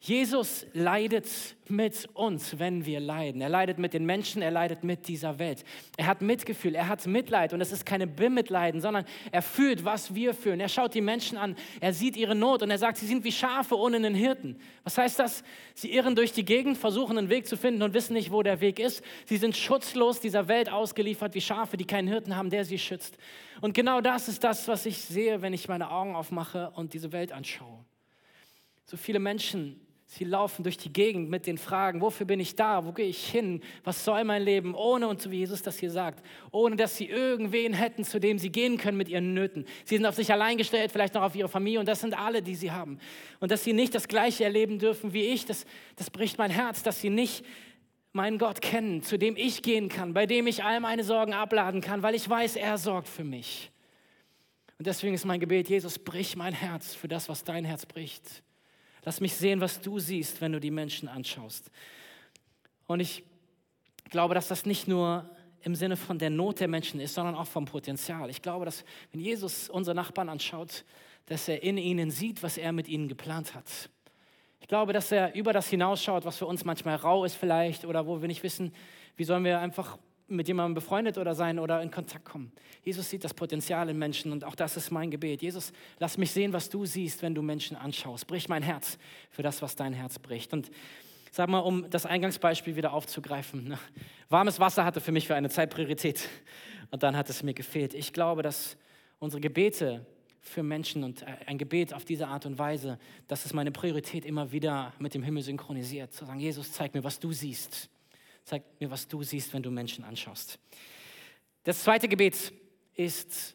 [0.00, 1.26] Jesus leidet
[1.66, 3.40] mit uns, wenn wir leiden.
[3.40, 5.64] Er leidet mit den Menschen, er leidet mit dieser Welt.
[5.96, 10.14] Er hat Mitgefühl, er hat Mitleid und es ist keine Bemitleiden, sondern er fühlt, was
[10.14, 10.60] wir fühlen.
[10.60, 13.32] Er schaut die Menschen an, er sieht ihre Not und er sagt, sie sind wie
[13.32, 14.60] Schafe ohne einen Hirten.
[14.84, 15.42] Was heißt das?
[15.74, 18.60] Sie irren durch die Gegend, versuchen einen Weg zu finden und wissen nicht, wo der
[18.60, 19.02] Weg ist.
[19.26, 23.18] Sie sind schutzlos dieser Welt ausgeliefert wie Schafe, die keinen Hirten haben, der sie schützt.
[23.60, 27.10] Und genau das ist das, was ich sehe, wenn ich meine Augen aufmache und diese
[27.10, 27.84] Welt anschaue.
[28.84, 29.80] So viele Menschen
[30.10, 33.28] Sie laufen durch die Gegend mit den Fragen, wofür bin ich da, wo gehe ich
[33.28, 36.96] hin, was soll mein Leben, ohne, und so wie Jesus das hier sagt, ohne dass
[36.96, 39.66] sie irgendwen hätten, zu dem sie gehen können mit ihren Nöten.
[39.84, 42.40] Sie sind auf sich allein gestellt, vielleicht noch auf ihre Familie, und das sind alle,
[42.40, 42.98] die sie haben.
[43.38, 45.66] Und dass sie nicht das Gleiche erleben dürfen wie ich, das,
[45.96, 47.44] das bricht mein Herz, dass sie nicht
[48.14, 51.82] meinen Gott kennen, zu dem ich gehen kann, bei dem ich all meine Sorgen abladen
[51.82, 53.70] kann, weil ich weiß, er sorgt für mich.
[54.78, 58.42] Und deswegen ist mein Gebet, Jesus, brich mein Herz für das, was dein Herz bricht.
[59.04, 61.70] Lass mich sehen, was du siehst, wenn du die Menschen anschaust.
[62.86, 63.24] Und ich
[64.10, 65.28] glaube, dass das nicht nur
[65.62, 68.30] im Sinne von der Not der Menschen ist, sondern auch vom Potenzial.
[68.30, 70.84] Ich glaube, dass wenn Jesus unsere Nachbarn anschaut,
[71.26, 73.90] dass er in ihnen sieht, was er mit ihnen geplant hat.
[74.60, 78.06] Ich glaube, dass er über das hinausschaut, was für uns manchmal rau ist vielleicht oder
[78.06, 78.72] wo wir nicht wissen,
[79.16, 82.52] wie sollen wir einfach mit jemandem befreundet oder sein oder in Kontakt kommen.
[82.82, 85.42] Jesus sieht das Potenzial in Menschen und auch das ist mein Gebet.
[85.42, 88.26] Jesus, lass mich sehen, was du siehst, wenn du Menschen anschaust.
[88.26, 88.98] Brich mein Herz
[89.30, 90.52] für das, was dein Herz bricht.
[90.52, 90.70] Und
[91.30, 93.68] sag mal, um das Eingangsbeispiel wieder aufzugreifen.
[93.68, 93.78] Ne?
[94.28, 96.28] Warmes Wasser hatte für mich für eine Zeit Priorität
[96.90, 97.94] und dann hat es mir gefehlt.
[97.94, 98.76] Ich glaube, dass
[99.18, 100.04] unsere Gebete
[100.40, 104.52] für Menschen und ein Gebet auf diese Art und Weise, dass es meine Priorität immer
[104.52, 106.12] wieder mit dem Himmel synchronisiert.
[106.12, 107.90] Zu sagen, Jesus, zeig mir, was du siehst.
[108.48, 110.58] Zeig mir, was du siehst, wenn du Menschen anschaust.
[111.64, 112.50] Das zweite Gebet
[112.94, 113.54] ist,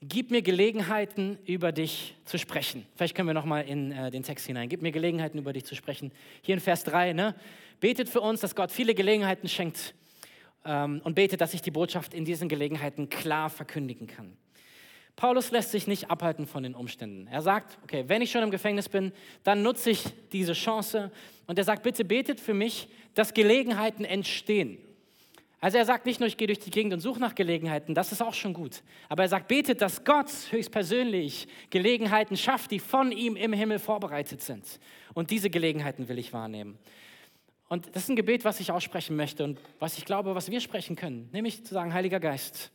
[0.00, 2.84] gib mir Gelegenheiten, über dich zu sprechen.
[2.96, 4.68] Vielleicht können wir nochmal in äh, den Text hinein.
[4.68, 6.10] Gib mir Gelegenheiten, über dich zu sprechen.
[6.40, 7.36] Hier in Vers 3, ne?
[7.78, 9.94] betet für uns, dass Gott viele Gelegenheiten schenkt
[10.64, 14.36] ähm, und betet, dass ich die Botschaft in diesen Gelegenheiten klar verkündigen kann.
[15.14, 17.28] Paulus lässt sich nicht abhalten von den Umständen.
[17.28, 19.12] Er sagt, okay, wenn ich schon im Gefängnis bin,
[19.44, 21.12] dann nutze ich diese Chance.
[21.46, 24.78] Und er sagt, bitte betet für mich, dass Gelegenheiten entstehen.
[25.60, 28.10] Also er sagt nicht nur, ich gehe durch die Gegend und suche nach Gelegenheiten, das
[28.10, 28.82] ist auch schon gut.
[29.08, 34.42] Aber er sagt, betet, dass Gott höchstpersönlich Gelegenheiten schafft, die von ihm im Himmel vorbereitet
[34.42, 34.80] sind.
[35.14, 36.78] Und diese Gelegenheiten will ich wahrnehmen.
[37.68, 40.60] Und das ist ein Gebet, was ich aussprechen möchte und was ich glaube, was wir
[40.60, 41.28] sprechen können.
[41.32, 42.72] Nämlich zu sagen, Heiliger Geist,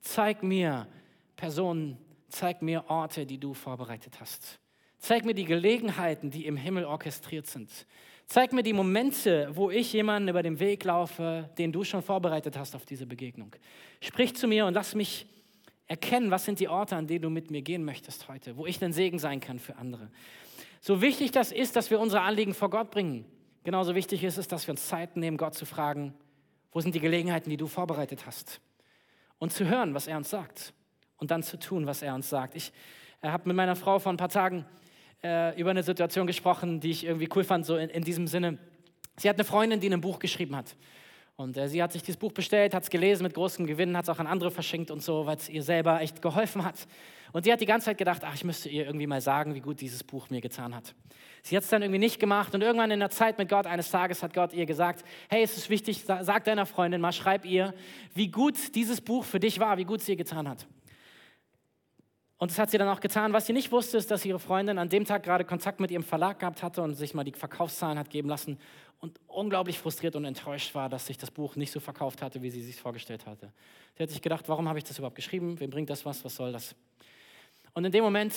[0.00, 0.86] zeig mir,
[1.34, 4.60] Personen, zeig mir Orte, die du vorbereitet hast.
[4.98, 7.70] Zeig mir die Gelegenheiten, die im Himmel orchestriert sind.
[8.30, 12.58] Zeig mir die Momente, wo ich jemanden über den Weg laufe, den du schon vorbereitet
[12.58, 13.56] hast auf diese Begegnung.
[14.02, 15.24] Sprich zu mir und lass mich
[15.86, 18.84] erkennen, was sind die Orte, an denen du mit mir gehen möchtest heute, wo ich
[18.84, 20.10] ein Segen sein kann für andere.
[20.82, 23.24] So wichtig das ist, dass wir unsere Anliegen vor Gott bringen,
[23.64, 26.12] genauso wichtig ist es, dass wir uns Zeit nehmen, Gott zu fragen,
[26.70, 28.60] wo sind die Gelegenheiten, die du vorbereitet hast?
[29.38, 30.74] Und zu hören, was er uns sagt
[31.16, 32.56] und dann zu tun, was er uns sagt.
[32.56, 32.72] Ich
[33.22, 34.66] äh, habe mit meiner Frau vor ein paar Tagen
[35.22, 38.58] äh, über eine Situation gesprochen, die ich irgendwie cool fand, so in, in, diesem Sinne.
[39.16, 40.76] Sie hat eine Freundin, die ein Buch geschrieben hat.
[41.36, 44.04] Und äh, sie hat sich dieses Buch bestellt, hat es gelesen mit großem Gewinn, hat
[44.04, 46.86] es auch an andere verschenkt und so, weil es ihr selber echt geholfen hat.
[47.32, 49.60] Und sie hat die ganze Zeit gedacht, ach, ich müsste ihr irgendwie mal sagen, wie
[49.60, 50.94] gut dieses Buch mir getan hat.
[51.42, 53.90] Sie hat es dann irgendwie nicht gemacht und irgendwann in der Zeit mit Gott, eines
[53.90, 57.74] Tages hat Gott ihr gesagt, hey, es ist wichtig, sag deiner Freundin mal, schreib ihr,
[58.14, 60.66] wie gut dieses Buch für dich war, wie gut es ihr getan hat.
[62.38, 63.32] Und das hat sie dann auch getan.
[63.32, 66.04] Was sie nicht wusste, ist, dass ihre Freundin an dem Tag gerade Kontakt mit ihrem
[66.04, 68.58] Verlag gehabt hatte und sich mal die Verkaufszahlen hat geben lassen
[69.00, 72.50] und unglaublich frustriert und enttäuscht war, dass sich das Buch nicht so verkauft hatte, wie
[72.50, 73.52] sie sich vorgestellt hatte.
[73.96, 75.58] Sie hat sich gedacht, warum habe ich das überhaupt geschrieben?
[75.58, 76.24] Wem bringt das was?
[76.24, 76.76] Was soll das?
[77.74, 78.34] Und in dem Moment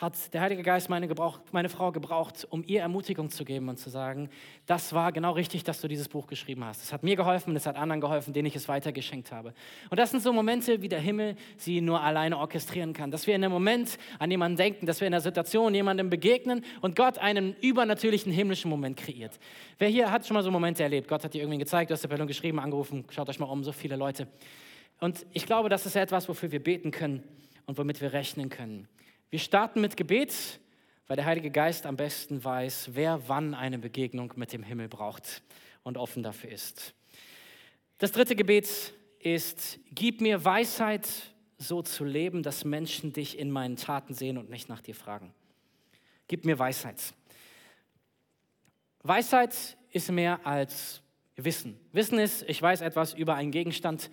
[0.00, 3.78] hat der Heilige Geist meine, gebraucht, meine Frau gebraucht, um ihr Ermutigung zu geben und
[3.78, 4.30] zu sagen,
[4.64, 6.82] das war genau richtig, dass du dieses Buch geschrieben hast.
[6.82, 9.52] Es hat mir geholfen es hat anderen geholfen, denen ich es weitergeschenkt habe.
[9.90, 13.10] Und das sind so Momente, wie der Himmel sie nur alleine orchestrieren kann.
[13.10, 16.64] Dass wir in einem Moment an jemanden denken, dass wir in einer Situation jemandem begegnen
[16.80, 19.38] und Gott einen übernatürlichen himmlischen Moment kreiert.
[19.78, 21.08] Wer hier hat schon mal so Momente erlebt?
[21.08, 23.62] Gott hat dir irgendwie gezeigt, du hast der Person geschrieben, angerufen, schaut euch mal um,
[23.64, 24.28] so viele Leute.
[24.98, 27.22] Und ich glaube, das ist etwas, wofür wir beten können
[27.66, 28.88] und womit wir rechnen können.
[29.30, 30.34] Wir starten mit Gebet,
[31.06, 35.42] weil der Heilige Geist am besten weiß, wer wann eine Begegnung mit dem Himmel braucht
[35.84, 36.94] und offen dafür ist.
[37.98, 41.08] Das dritte Gebet ist, gib mir Weisheit,
[41.58, 45.32] so zu leben, dass Menschen dich in meinen Taten sehen und nicht nach dir fragen.
[46.26, 47.00] Gib mir Weisheit.
[49.04, 51.02] Weisheit ist mehr als
[51.36, 51.78] Wissen.
[51.92, 54.10] Wissen ist, ich weiß etwas über einen Gegenstand,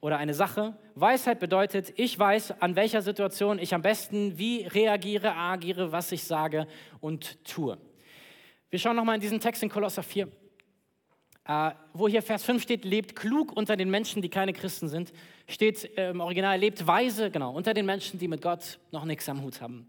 [0.00, 0.76] oder eine Sache.
[0.94, 6.24] Weisheit bedeutet, ich weiß, an welcher Situation ich am besten wie reagiere, agiere, was ich
[6.24, 6.66] sage
[7.00, 7.78] und tue.
[8.70, 10.28] Wir schauen nochmal in diesen Text in Kolosser 4,
[11.46, 15.12] äh, wo hier Vers 5 steht, lebt klug unter den Menschen, die keine Christen sind.
[15.48, 19.28] Steht äh, im Original, lebt weise, genau, unter den Menschen, die mit Gott noch nichts
[19.28, 19.88] am Hut haben.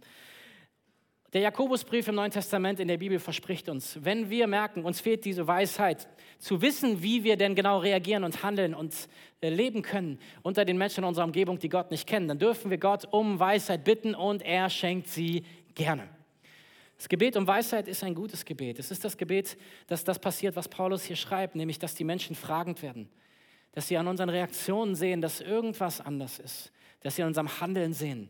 [1.34, 5.26] Der Jakobusbrief im Neuen Testament in der Bibel verspricht uns, wenn wir merken, uns fehlt
[5.26, 6.08] diese Weisheit,
[6.39, 8.96] zu wissen, wie wir denn genau reagieren und handeln und
[9.42, 12.72] äh, leben können unter den Menschen in unserer Umgebung, die Gott nicht kennen, dann dürfen
[12.72, 15.44] wir Gott um Weisheit bitten und er schenkt sie
[15.76, 16.08] gerne.
[16.98, 18.80] Das Gebet um Weisheit ist ein gutes Gebet.
[18.80, 22.36] Es ist das Gebet, dass das passiert, was Paulus hier schreibt, nämlich dass die Menschen
[22.36, 23.08] fragend werden,
[23.74, 27.94] dass sie an unseren Reaktionen sehen, dass irgendwas anders ist, dass sie an unserem Handeln
[27.94, 28.30] sehen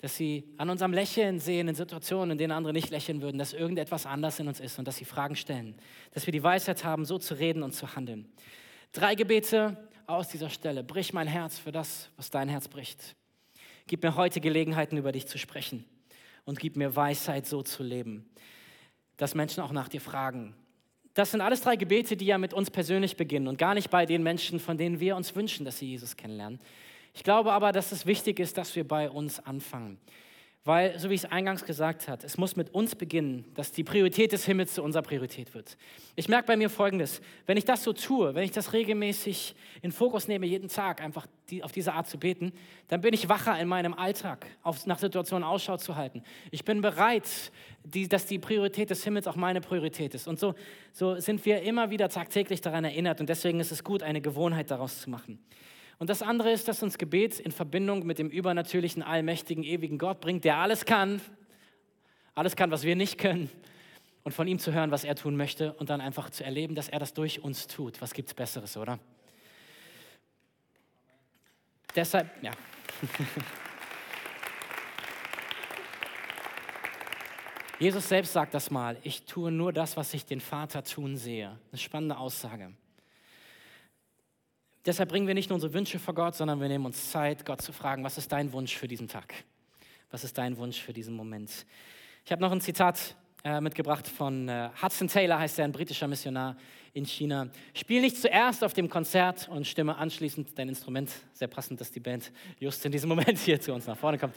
[0.00, 3.52] dass sie an unserem Lächeln sehen in Situationen, in denen andere nicht lächeln würden, dass
[3.52, 5.74] irgendetwas anders in uns ist und dass sie Fragen stellen,
[6.12, 8.30] dass wir die Weisheit haben, so zu reden und zu handeln.
[8.92, 10.84] Drei Gebete aus dieser Stelle.
[10.84, 13.16] Brich mein Herz für das, was dein Herz bricht.
[13.86, 15.84] Gib mir heute Gelegenheiten, über dich zu sprechen
[16.44, 18.28] und gib mir Weisheit, so zu leben,
[19.16, 20.54] dass Menschen auch nach dir fragen.
[21.14, 24.04] Das sind alles drei Gebete, die ja mit uns persönlich beginnen und gar nicht bei
[24.04, 26.58] den Menschen, von denen wir uns wünschen, dass sie Jesus kennenlernen.
[27.16, 29.98] Ich glaube aber, dass es wichtig ist, dass wir bei uns anfangen.
[30.64, 33.84] Weil, so wie ich es eingangs gesagt habe, es muss mit uns beginnen, dass die
[33.84, 35.78] Priorität des Himmels zu unserer Priorität wird.
[36.14, 39.92] Ich merke bei mir Folgendes, wenn ich das so tue, wenn ich das regelmäßig in
[39.92, 42.52] Fokus nehme, jeden Tag einfach die, auf diese Art zu beten,
[42.88, 46.22] dann bin ich wacher in meinem Alltag, auf, nach Situationen Ausschau zu halten.
[46.50, 47.50] Ich bin bereit,
[47.82, 50.28] die, dass die Priorität des Himmels auch meine Priorität ist.
[50.28, 50.54] Und so,
[50.92, 54.70] so sind wir immer wieder tagtäglich daran erinnert und deswegen ist es gut, eine Gewohnheit
[54.70, 55.38] daraus zu machen.
[55.98, 60.20] Und das andere ist, dass uns Gebet in Verbindung mit dem übernatürlichen, allmächtigen, ewigen Gott
[60.20, 61.22] bringt, der alles kann,
[62.34, 63.50] alles kann, was wir nicht können.
[64.22, 66.88] Und von ihm zu hören, was er tun möchte und dann einfach zu erleben, dass
[66.88, 68.02] er das durch uns tut.
[68.02, 68.98] Was gibt es Besseres, oder?
[71.94, 72.50] Deshalb, ja.
[77.78, 81.58] Jesus selbst sagt das mal, ich tue nur das, was ich den Vater tun sehe.
[81.70, 82.72] Eine spannende Aussage.
[84.86, 87.60] Deshalb bringen wir nicht nur unsere Wünsche vor Gott, sondern wir nehmen uns Zeit, Gott
[87.60, 89.34] zu fragen, was ist dein Wunsch für diesen Tag?
[90.12, 91.50] Was ist dein Wunsch für diesen Moment?
[92.24, 96.06] Ich habe noch ein Zitat äh, mitgebracht von äh, Hudson Taylor, heißt er, ein britischer
[96.06, 96.56] Missionar
[96.94, 97.48] in China.
[97.74, 101.10] Spiel nicht zuerst auf dem Konzert und stimme anschließend dein Instrument.
[101.32, 104.36] Sehr passend, dass die Band just in diesem Moment hier zu uns nach vorne kommt.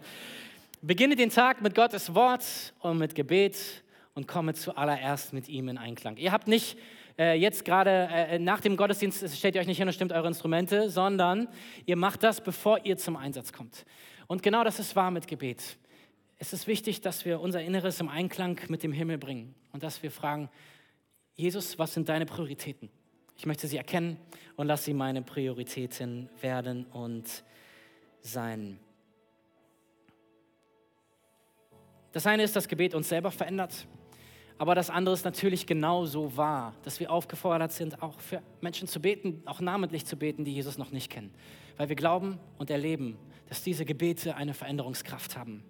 [0.81, 3.83] Beginne den Tag mit Gottes Wort und mit Gebet
[4.15, 6.17] und komme zuallererst mit ihm in Einklang.
[6.17, 6.75] Ihr habt nicht
[7.19, 10.27] äh, jetzt gerade äh, nach dem Gottesdienst stellt ihr euch nicht hin und stimmt eure
[10.27, 11.49] Instrumente, sondern
[11.85, 13.85] ihr macht das, bevor ihr zum Einsatz kommt.
[14.27, 15.77] Und genau das ist wahr mit Gebet.
[16.37, 20.01] Es ist wichtig, dass wir unser Inneres im Einklang mit dem Himmel bringen und dass
[20.01, 20.49] wir fragen,
[21.35, 22.89] Jesus, was sind deine Prioritäten?
[23.35, 24.17] Ich möchte sie erkennen
[24.55, 27.43] und lass sie meine Prioritäten werden und
[28.21, 28.79] sein.
[32.13, 33.85] Das eine ist, dass Gebet uns selber verändert.
[34.59, 38.99] Aber das andere ist natürlich genauso wahr, dass wir aufgefordert sind, auch für Menschen zu
[38.99, 41.33] beten, auch namentlich zu beten, die Jesus noch nicht kennen.
[41.77, 43.17] Weil wir glauben und erleben,
[43.47, 45.63] dass diese Gebete eine Veränderungskraft haben.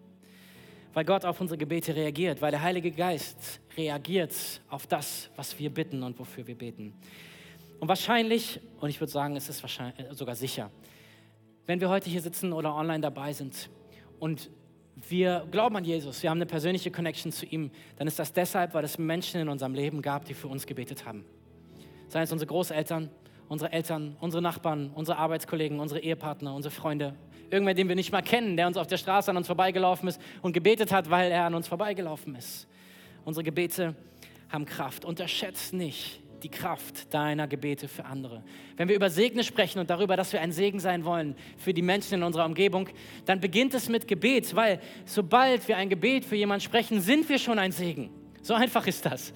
[0.95, 4.33] Weil Gott auf unsere Gebete reagiert, weil der Heilige Geist reagiert
[4.69, 6.95] auf das, was wir bitten und wofür wir beten.
[7.79, 9.63] Und wahrscheinlich, und ich würde sagen, es ist
[10.13, 10.71] sogar sicher,
[11.67, 13.69] wenn wir heute hier sitzen oder online dabei sind
[14.19, 14.49] und
[15.07, 18.73] wir glauben an Jesus, wir haben eine persönliche Connection zu ihm, dann ist das deshalb,
[18.73, 21.25] weil es Menschen in unserem Leben gab, die für uns gebetet haben.
[22.07, 23.09] Seien es unsere Großeltern,
[23.47, 27.15] unsere Eltern, unsere Nachbarn, unsere Arbeitskollegen, unsere Ehepartner, unsere Freunde,
[27.49, 30.21] irgendwer, den wir nicht mal kennen, der uns auf der Straße an uns vorbeigelaufen ist
[30.41, 32.67] und gebetet hat, weil er an uns vorbeigelaufen ist.
[33.25, 33.95] Unsere Gebete
[34.49, 35.05] haben Kraft.
[35.05, 38.43] Unterschätzt nicht, die Kraft deiner Gebete für andere.
[38.77, 41.81] Wenn wir über Segne sprechen und darüber, dass wir ein Segen sein wollen für die
[41.81, 42.89] Menschen in unserer Umgebung,
[43.25, 47.39] dann beginnt es mit Gebet, weil sobald wir ein Gebet für jemanden sprechen, sind wir
[47.39, 48.09] schon ein Segen.
[48.41, 49.33] So einfach ist das.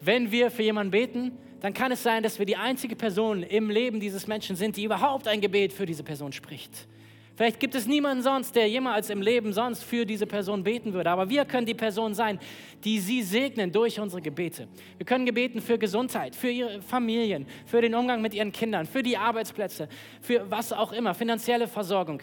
[0.00, 3.70] Wenn wir für jemanden beten, dann kann es sein, dass wir die einzige Person im
[3.70, 6.88] Leben dieses Menschen sind, die überhaupt ein Gebet für diese Person spricht.
[7.34, 11.10] Vielleicht gibt es niemanden sonst, der jemals im Leben sonst für diese Person beten würde.
[11.10, 12.38] Aber wir können die Person sein,
[12.84, 14.68] die sie segnen durch unsere Gebete.
[14.98, 19.02] Wir können gebeten für Gesundheit, für ihre Familien, für den Umgang mit ihren Kindern, für
[19.02, 19.88] die Arbeitsplätze,
[20.20, 22.22] für was auch immer, finanzielle Versorgung.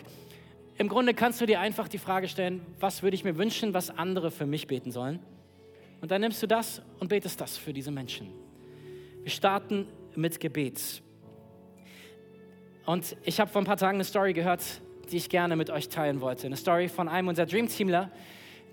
[0.78, 3.89] Im Grunde kannst du dir einfach die Frage stellen, was würde ich mir wünschen, was
[3.89, 5.19] andere für mich beten sollen?
[6.02, 8.32] Und dann nimmst du das und betest das für diese Menschen.
[9.24, 11.02] Wir starten mit Gebet.
[12.86, 15.89] Und ich habe vor ein paar Tagen eine Story gehört, die ich gerne mit euch
[15.89, 16.48] teilen wollte.
[16.48, 18.12] Eine Story von einem unserer Dreamteamler,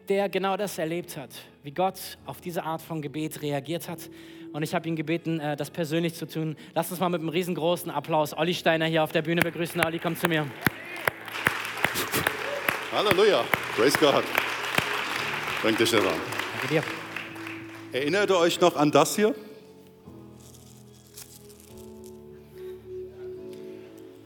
[0.08, 1.30] der genau das erlebt hat,
[1.62, 3.98] wie Gott auf diese Art von Gebet reagiert hat.
[4.52, 6.56] Und ich habe ihn gebeten, äh, das persönlich zu tun.
[6.74, 9.80] Lass uns mal mit einem riesengroßen Applaus Olli Steiner hier auf der Bühne begrüßen.
[9.84, 10.46] Olli, komm zu mir.
[12.92, 13.44] Halleluja.
[13.76, 14.24] Praise God.
[15.62, 16.14] Danke dir, Stefan.
[16.52, 16.82] Danke dir.
[17.92, 19.34] Erinnert ihr euch noch an das hier?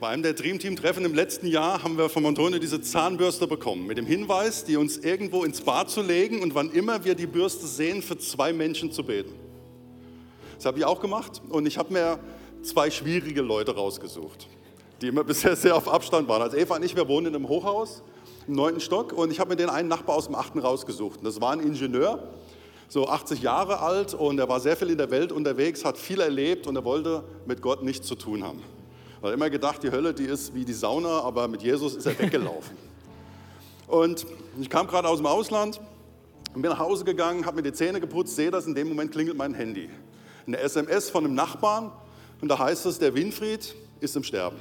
[0.01, 3.47] Bei einem der Dream Team Treffen im letzten Jahr haben wir von Montone diese Zahnbürste
[3.47, 7.15] bekommen, mit dem Hinweis, die uns irgendwo ins Bad zu legen und wann immer wir
[7.15, 9.35] die Bürste sehen, für zwei Menschen zu beten.
[10.57, 12.19] Das habe ich auch gemacht und ich habe mir
[12.63, 14.49] zwei schwierige Leute rausgesucht,
[15.03, 16.41] die immer bisher sehr auf Abstand waren.
[16.41, 18.03] Als Eva und ich, wir wohnen in einem Hochhaus
[18.49, 21.21] im neunten Stock und ich habe mir den einen Nachbar aus dem achten rausgesucht.
[21.23, 22.27] Das war ein Ingenieur,
[22.89, 26.23] so 80 Jahre alt und er war sehr viel in der Welt unterwegs, hat viel
[26.23, 28.63] erlebt und er wollte mit Gott nichts zu tun haben.
[29.23, 32.19] Hat immer gedacht, die Hölle, die ist wie die Sauna, aber mit Jesus ist er
[32.19, 32.77] weggelaufen.
[33.87, 34.27] und
[34.59, 35.81] ich kam gerade aus dem Ausland
[36.55, 39.13] und bin nach Hause gegangen, habe mir die Zähne geputzt, sehe das, in dem Moment
[39.13, 39.91] klingelt mein Handy.
[40.47, 41.93] Eine SMS von einem Nachbarn
[42.41, 44.57] und da heißt es, der Winfried ist im Sterben.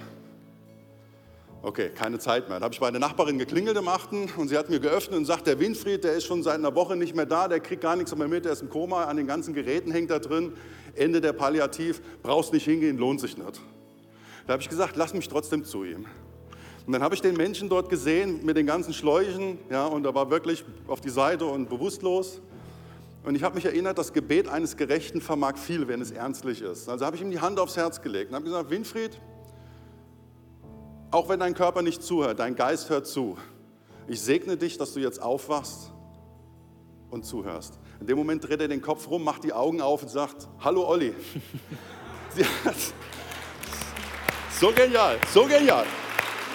[1.61, 2.59] Okay, keine Zeit mehr.
[2.59, 5.25] Da habe ich bei einer Nachbarin geklingelt im Achten und sie hat mir geöffnet und
[5.25, 7.95] sagt, der Winfried, der ist schon seit einer Woche nicht mehr da, der kriegt gar
[7.95, 10.53] nichts mehr mit, der ist im Koma, an den ganzen Geräten hängt er drin,
[10.95, 13.61] Ende der Palliativ, brauchst nicht hingehen, lohnt sich nicht.
[14.49, 16.07] Da habe ich gesagt, lass mich trotzdem zu ihm.
[16.88, 20.15] Und dann habe ich den Menschen dort gesehen mit den ganzen Schläuchen, ja, und er
[20.15, 22.41] war wirklich auf die Seite und bewusstlos.
[23.23, 26.89] Und ich habe mich erinnert, das Gebet eines Gerechten vermag viel, wenn es ernstlich ist.
[26.89, 29.21] Also habe ich ihm die Hand aufs Herz gelegt und habe gesagt, Winfried,
[31.12, 33.38] auch wenn dein Körper nicht zuhört, dein Geist hört zu.
[34.07, 35.91] Ich segne dich, dass du jetzt aufwachst
[37.12, 37.77] und zuhörst.
[37.99, 40.88] In dem Moment dreht er den Kopf rum, macht die Augen auf und sagt, hallo
[40.88, 41.13] Olli.
[42.35, 42.75] Sie hat,
[44.59, 45.85] so genial, so genial.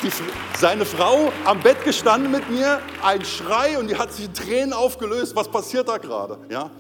[0.02, 0.10] Die,
[0.58, 4.72] seine Frau am Bett gestanden mit mir, ein Schrei und die hat sich in Tränen
[4.74, 5.34] aufgelöst.
[5.34, 6.38] Was passiert da gerade?
[6.50, 6.70] Ja?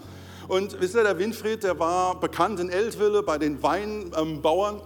[0.48, 4.82] Und wisst ihr, der Winfried, der war bekannt in Eltville bei den Weinbauern, ähm,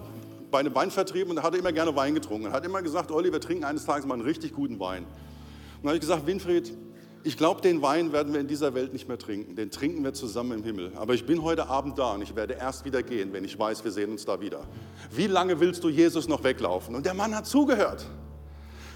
[0.51, 2.47] bei einem Weinvertrieb und hatte immer gerne Wein getrunken.
[2.47, 5.03] Er hat immer gesagt, Olli, wir trinken eines Tages mal einen richtig guten Wein.
[5.03, 5.09] Und
[5.83, 6.73] dann habe ich gesagt, Winfried,
[7.25, 9.57] ich glaube, den Wein werden wir in dieser Welt nicht mehr trinken.
[9.57, 10.93] Den trinken wir zusammen im Himmel.
[10.97, 13.85] Aber ich bin heute Abend da und ich werde erst wieder gehen, wenn ich weiß,
[13.85, 14.61] wir sehen uns da wieder.
[15.11, 16.95] Wie lange willst du Jesus noch weglaufen?
[16.95, 18.07] Und der Mann hat zugehört.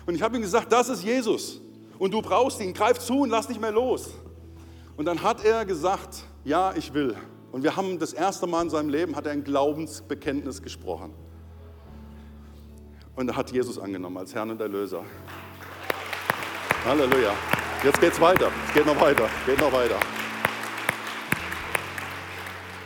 [0.07, 1.61] Und ich habe ihm gesagt, das ist Jesus.
[1.99, 2.73] Und du brauchst ihn.
[2.73, 4.11] Greif zu und lass nicht mehr los.
[4.97, 7.17] Und dann hat er gesagt, ja, ich will.
[7.51, 11.13] Und wir haben das erste Mal in seinem Leben hat er ein Glaubensbekenntnis gesprochen.
[13.15, 15.05] Und er hat Jesus angenommen als Herrn und Erlöser.
[16.85, 17.33] Halleluja.
[17.85, 18.51] Jetzt geht's weiter.
[18.67, 19.29] Es geht noch weiter.
[19.47, 20.01] Geht noch weiter.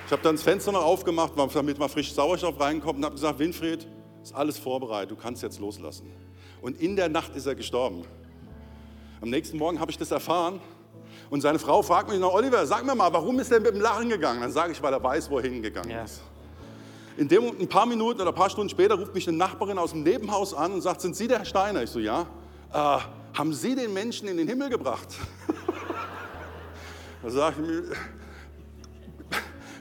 [0.04, 3.38] Ich habe dann das Fenster noch aufgemacht, damit mal frisch Sauerstoff reinkommt und habe gesagt,
[3.38, 3.88] Winfried,
[4.22, 6.12] ist alles vorbereitet, du kannst jetzt loslassen.
[6.60, 8.04] Und in der Nacht ist er gestorben.
[9.22, 10.60] Am nächsten Morgen habe ich das erfahren
[11.30, 13.80] und seine Frau fragt mich noch, Oliver, sag mir mal, warum ist er mit dem
[13.80, 14.42] Lachen gegangen?
[14.42, 16.04] Dann sage ich, weil er weiß, wo er hingegangen ja.
[16.04, 16.22] ist.
[17.16, 19.92] In dem ein paar Minuten oder ein paar Stunden später ruft mich eine Nachbarin aus
[19.92, 21.82] dem Nebenhaus an und sagt, sind Sie der Herr Steiner?
[21.82, 22.26] Ich so, ja.
[22.72, 22.98] Äh,
[23.36, 25.08] haben Sie den Menschen in den Himmel gebracht?
[27.22, 27.82] da sage ich mir,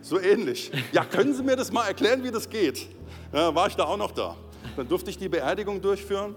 [0.01, 0.71] so ähnlich.
[0.91, 2.87] Ja, können Sie mir das mal erklären, wie das geht?
[3.31, 4.35] Ja, war ich da auch noch da.
[4.75, 6.35] Dann durfte ich die Beerdigung durchführen.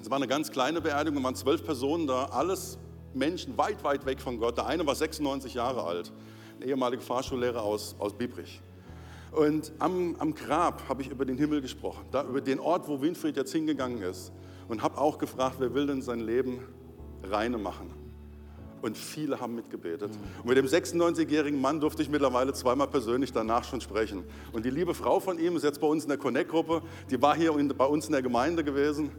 [0.00, 2.78] Es war eine ganz kleine Beerdigung, waren zwölf Personen da, alles
[3.12, 4.56] Menschen weit, weit weg von Gott.
[4.56, 6.12] Der eine war 96 Jahre alt,
[6.60, 8.60] ein ehemaliger Fahrschullehrer aus, aus Biebrich.
[9.32, 13.00] Und am, am Grab habe ich über den Himmel gesprochen, da, über den Ort, wo
[13.00, 14.32] Winfried jetzt hingegangen ist
[14.68, 16.60] und habe auch gefragt, wer will denn sein Leben
[17.22, 17.90] reine machen?
[18.82, 20.10] Und viele haben mitgebetet.
[20.42, 24.22] Und mit dem 96-jährigen Mann durfte ich mittlerweile zweimal persönlich danach schon sprechen.
[24.52, 27.34] Und die liebe Frau von ihm ist jetzt bei uns in der Connect-Gruppe, die war
[27.34, 29.10] hier bei uns in der Gemeinde gewesen,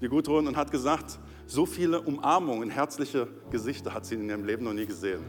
[0.00, 4.64] die Gudrun, und hat gesagt, so viele Umarmungen, herzliche Gesichter hat sie in ihrem Leben
[4.64, 5.20] noch nie gesehen.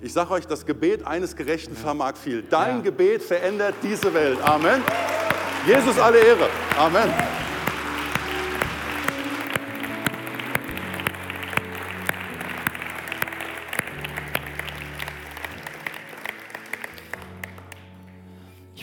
[0.00, 2.42] Ich sage euch, das Gebet eines Gerechten vermag viel.
[2.42, 2.82] Dein ja.
[2.82, 4.40] Gebet verändert diese Welt.
[4.42, 4.82] Amen.
[5.66, 6.48] Jesus alle Ehre.
[6.78, 7.12] Amen.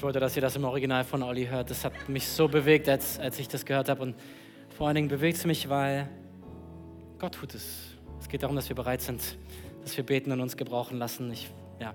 [0.04, 1.70] Wollte, dass ihr das im Original von Olli hört.
[1.70, 4.02] Das hat mich so bewegt, als, als ich das gehört habe.
[4.02, 4.16] Und
[4.70, 6.10] vor allen Dingen bewegt es mich, weil
[7.20, 7.96] Gott tut es.
[8.20, 9.22] Es geht darum, dass wir bereit sind,
[9.82, 11.32] dass wir beten und uns gebrauchen lassen.
[11.32, 11.94] Ich, ja.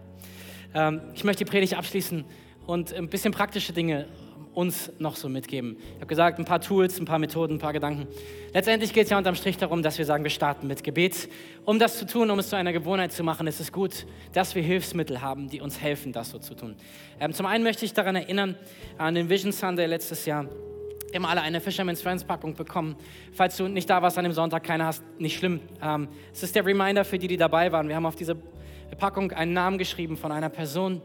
[0.74, 2.24] Ähm, ich möchte die Predigt abschließen
[2.66, 4.06] und ein bisschen praktische Dinge
[4.58, 5.76] uns noch so mitgeben.
[5.78, 8.08] Ich habe gesagt, ein paar Tools, ein paar Methoden, ein paar Gedanken.
[8.52, 11.28] Letztendlich geht es ja unterm Strich darum, dass wir sagen, wir starten mit Gebet.
[11.64, 14.56] Um das zu tun, um es zu einer Gewohnheit zu machen, ist es gut, dass
[14.56, 16.74] wir Hilfsmittel haben, die uns helfen, das so zu tun.
[17.20, 18.56] Ähm, zum einen möchte ich daran erinnern,
[18.96, 20.46] an den Vision Sunday letztes Jahr.
[21.12, 22.96] Wir haben alle eine Fisherman's Friends Packung bekommen.
[23.32, 25.60] Falls du nicht da warst an dem Sonntag, keine hast, nicht schlimm.
[25.80, 27.86] Ähm, es ist der Reminder für die, die dabei waren.
[27.86, 28.36] Wir haben auf diese
[28.98, 31.00] Packung einen Namen geschrieben von einer Person,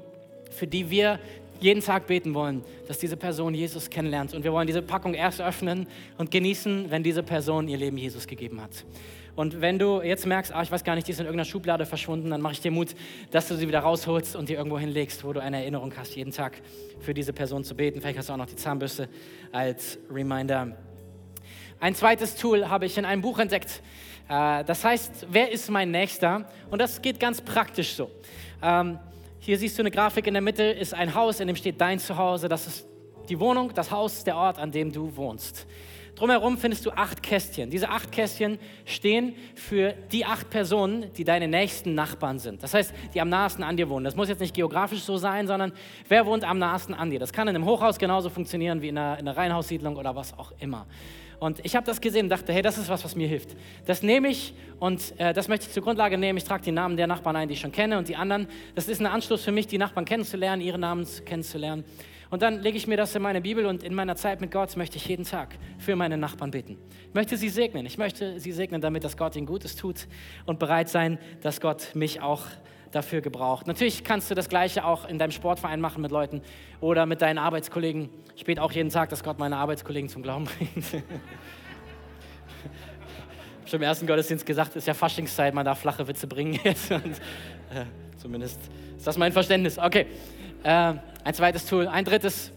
[0.49, 1.19] für die wir
[1.64, 4.34] jeden Tag beten wollen, dass diese Person Jesus kennenlernt.
[4.34, 5.88] Und wir wollen diese Packung erst öffnen
[6.18, 8.86] und genießen, wenn diese Person ihr Leben Jesus gegeben hat.
[9.36, 11.86] Und wenn du jetzt merkst, ah, ich weiß gar nicht, die ist in irgendeiner Schublade
[11.86, 12.89] verschwunden, dann mache ich dir Mut,
[13.32, 16.32] dass du sie wieder rausholst und die irgendwo hinlegst, wo du eine Erinnerung hast, jeden
[16.32, 16.61] Tag
[16.99, 18.01] für diese Person zu beten.
[18.01, 19.07] Vielleicht hast du auch noch die Zahnbürste
[19.51, 20.78] als Reminder.
[21.80, 23.82] Ein zweites Tool habe ich in einem Buch entdeckt.
[24.30, 26.45] Äh, das heißt, wer ist mein Nächster?
[26.70, 28.11] Und das geht ganz praktisch so.
[29.45, 31.99] Hier siehst du eine Grafik in der Mitte, ist ein Haus, in dem steht dein
[31.99, 32.47] Zuhause.
[32.47, 32.87] Das ist
[33.27, 35.67] die Wohnung, das Haus, der Ort, an dem du wohnst.
[36.15, 37.69] Drumherum findest du acht Kästchen.
[37.69, 42.63] Diese acht Kästchen stehen für die acht Personen, die deine nächsten Nachbarn sind.
[42.63, 44.05] Das heißt, die am nahesten an dir wohnen.
[44.05, 45.73] Das muss jetzt nicht geografisch so sein, sondern
[46.07, 47.19] wer wohnt am nahesten an dir?
[47.19, 50.39] Das kann in einem Hochhaus genauso funktionieren wie in einer, in einer Reihenhaussiedlung oder was
[50.39, 50.87] auch immer.
[51.43, 53.49] Und ich habe das gesehen und dachte, hey, das ist was, was mir hilft.
[53.85, 56.37] Das nehme ich und äh, das möchte ich zur Grundlage nehmen.
[56.37, 58.47] Ich trage die Namen der Nachbarn ein, die ich schon kenne und die anderen.
[58.75, 61.83] Das ist ein Anstoß für mich, die Nachbarn kennenzulernen, ihre Namen kennenzulernen.
[62.29, 64.77] Und dann lege ich mir das in meine Bibel und in meiner Zeit mit Gott
[64.77, 66.77] möchte ich jeden Tag für meine Nachbarn beten.
[67.09, 67.85] Ich möchte sie segnen.
[67.85, 70.07] Ich möchte sie segnen, damit dass Gott ihnen Gutes tut
[70.45, 72.43] und bereit sein, dass Gott mich auch
[72.95, 73.67] dafür gebraucht.
[73.67, 76.41] Natürlich kannst du das Gleiche auch in deinem Sportverein machen mit Leuten
[76.79, 78.09] oder mit deinen Arbeitskollegen.
[78.35, 81.03] Ich bete auch jeden Tag, dass Gott meine Arbeitskollegen zum Glauben bringt.
[83.65, 86.91] schon im ersten Gottesdienst gesagt, es ist ja Faschingszeit, man darf flache Witze bringen jetzt.
[86.91, 87.17] Und,
[87.73, 87.85] äh,
[88.17, 88.59] zumindest
[88.95, 89.79] ist das mein Verständnis.
[89.79, 90.05] Okay.
[90.63, 91.87] Äh, ein zweites Tool.
[91.87, 92.51] Ein drittes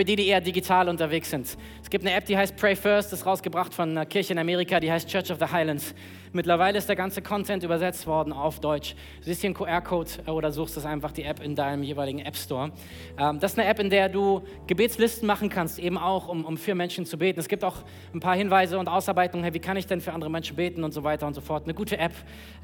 [0.00, 1.58] für die, die eher digital unterwegs sind.
[1.82, 4.80] Es gibt eine App, die heißt Pray First, ist rausgebracht von einer Kirche in Amerika,
[4.80, 5.94] die heißt Church of the Highlands.
[6.32, 8.94] Mittlerweile ist der ganze Content übersetzt worden auf Deutsch.
[9.18, 12.20] Du siehst hier einen QR-Code äh, oder suchst es einfach die App in deinem jeweiligen
[12.20, 12.72] App Store.
[13.18, 16.56] Ähm, das ist eine App, in der du Gebetslisten machen kannst, eben auch, um, um
[16.56, 17.38] für Menschen zu beten.
[17.38, 17.76] Es gibt auch
[18.14, 20.94] ein paar Hinweise und Ausarbeitungen, hey, wie kann ich denn für andere Menschen beten und
[20.94, 21.64] so weiter und so fort.
[21.64, 22.14] Eine gute App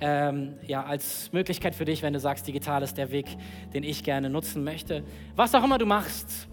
[0.01, 3.27] ähm, ja, als Möglichkeit für dich, wenn du sagst, digital ist der Weg,
[3.75, 5.05] den ich gerne nutzen möchte.
[5.35, 6.49] Was auch immer du machst,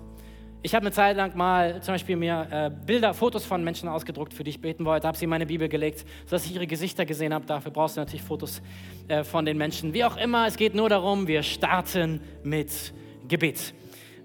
[0.65, 4.33] ich habe eine Zeit lang mal zum Beispiel mir äh, Bilder, Fotos von Menschen ausgedruckt,
[4.33, 7.05] für die ich beten wollte, habe sie in meine Bibel gelegt, sodass ich ihre Gesichter
[7.05, 7.45] gesehen habe.
[7.45, 8.61] Dafür brauchst du natürlich Fotos
[9.09, 9.93] äh, von den Menschen.
[9.93, 12.93] Wie auch immer, es geht nur darum, wir starten mit
[13.27, 13.73] Gebet.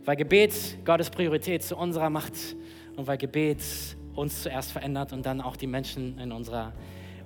[0.05, 2.35] Weil Gebet Gottes Priorität zu unserer Macht
[2.95, 3.61] und weil Gebet
[4.15, 6.73] uns zuerst verändert und dann auch die Menschen in unserer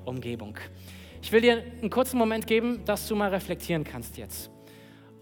[0.06, 0.56] Umgebung.
[1.20, 4.50] Ich will dir einen kurzen Moment geben, dass du mal reflektieren kannst jetzt.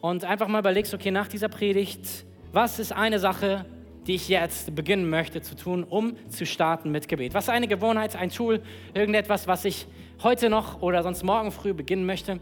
[0.00, 3.66] Und einfach mal überlegst, okay, nach dieser Predigt, was ist eine Sache,
[4.10, 7.32] die ich jetzt beginnen möchte zu tun, um zu starten mit Gebet.
[7.32, 8.60] Was eine Gewohnheit, ein Tool,
[8.92, 9.86] irgendetwas, was ich
[10.24, 12.40] heute noch oder sonst morgen früh beginnen möchte?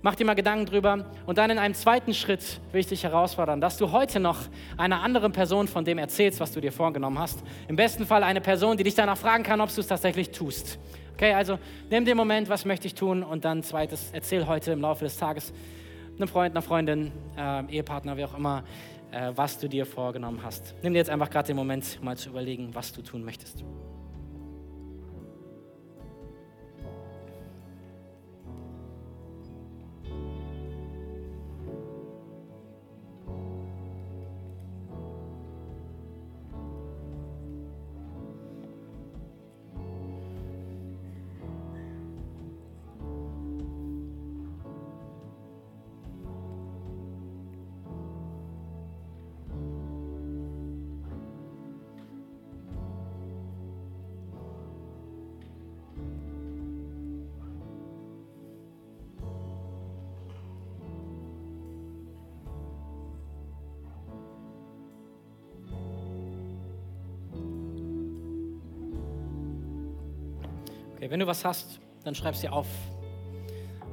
[0.00, 3.60] Mach dir mal Gedanken drüber und dann in einem zweiten Schritt will ich dich herausfordern,
[3.60, 4.38] dass du heute noch
[4.76, 7.42] einer anderen Person von dem erzählst, was du dir vorgenommen hast.
[7.66, 10.78] Im besten Fall eine Person, die dich danach fragen kann, ob du es tatsächlich tust.
[11.14, 11.58] Okay, also
[11.90, 15.18] nimm den Moment, was möchte ich tun und dann zweites, erzähl heute im Laufe des
[15.18, 15.52] Tages
[16.18, 18.64] einem Freund, einer Freundin, äh, Ehepartner, wie auch immer,
[19.34, 20.74] was du dir vorgenommen hast.
[20.82, 23.64] Nimm dir jetzt einfach gerade den Moment, mal zu überlegen, was du tun möchtest.
[71.08, 72.66] Wenn du was hast, dann schreib dir auf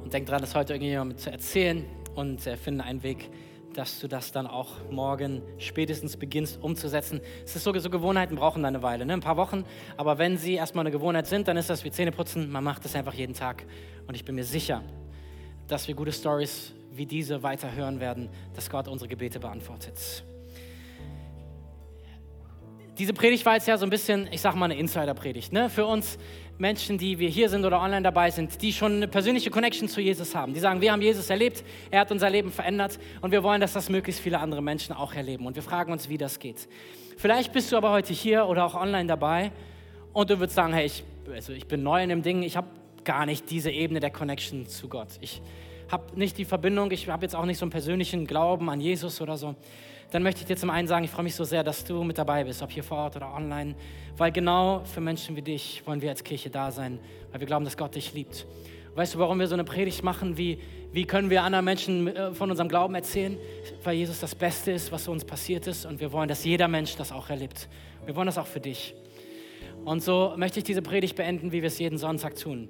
[0.02, 3.30] und denk dran, das heute irgendjemandem zu erzählen und äh, finde einen Weg,
[3.74, 7.22] dass du das dann auch morgen spätestens beginnst umzusetzen.
[7.44, 9.14] Es ist so, so Gewohnheiten brauchen eine Weile, ne?
[9.14, 9.64] ein paar Wochen,
[9.96, 12.94] aber wenn sie erstmal eine Gewohnheit sind, dann ist das wie Zähneputzen, man macht das
[12.94, 13.64] einfach jeden Tag
[14.06, 14.82] und ich bin mir sicher,
[15.68, 20.24] dass wir gute Stories wie diese weiter hören werden, dass Gott unsere Gebete beantwortet.
[22.98, 25.52] Diese Predigt war jetzt ja so ein bisschen, ich sag mal, eine Insider-Predigt.
[25.52, 25.68] Ne?
[25.68, 26.18] Für uns
[26.56, 30.00] Menschen, die wir hier sind oder online dabei sind, die schon eine persönliche Connection zu
[30.00, 30.54] Jesus haben.
[30.54, 33.74] Die sagen, wir haben Jesus erlebt, er hat unser Leben verändert und wir wollen, dass
[33.74, 35.44] das möglichst viele andere Menschen auch erleben.
[35.44, 36.68] Und wir fragen uns, wie das geht.
[37.18, 39.52] Vielleicht bist du aber heute hier oder auch online dabei
[40.14, 42.68] und du würdest sagen, hey, ich, also ich bin neu in dem Ding, ich habe
[43.04, 45.08] gar nicht diese Ebene der Connection zu Gott.
[45.20, 45.42] Ich
[45.90, 49.20] habe nicht die Verbindung, ich habe jetzt auch nicht so einen persönlichen Glauben an Jesus
[49.20, 49.54] oder so
[50.10, 52.18] dann möchte ich dir zum einen sagen, ich freue mich so sehr, dass du mit
[52.18, 53.74] dabei bist, ob hier vor Ort oder online,
[54.16, 56.98] weil genau für Menschen wie dich wollen wir als Kirche da sein,
[57.32, 58.46] weil wir glauben, dass Gott dich liebt.
[58.94, 60.38] Weißt du, warum wir so eine Predigt machen?
[60.38, 60.58] Wie,
[60.92, 63.36] wie können wir anderen Menschen äh, von unserem Glauben erzählen?
[63.84, 66.96] Weil Jesus das Beste ist, was uns passiert ist und wir wollen, dass jeder Mensch
[66.96, 67.68] das auch erlebt.
[68.06, 68.94] Wir wollen das auch für dich.
[69.84, 72.68] Und so möchte ich diese Predigt beenden, wie wir es jeden Sonntag tun.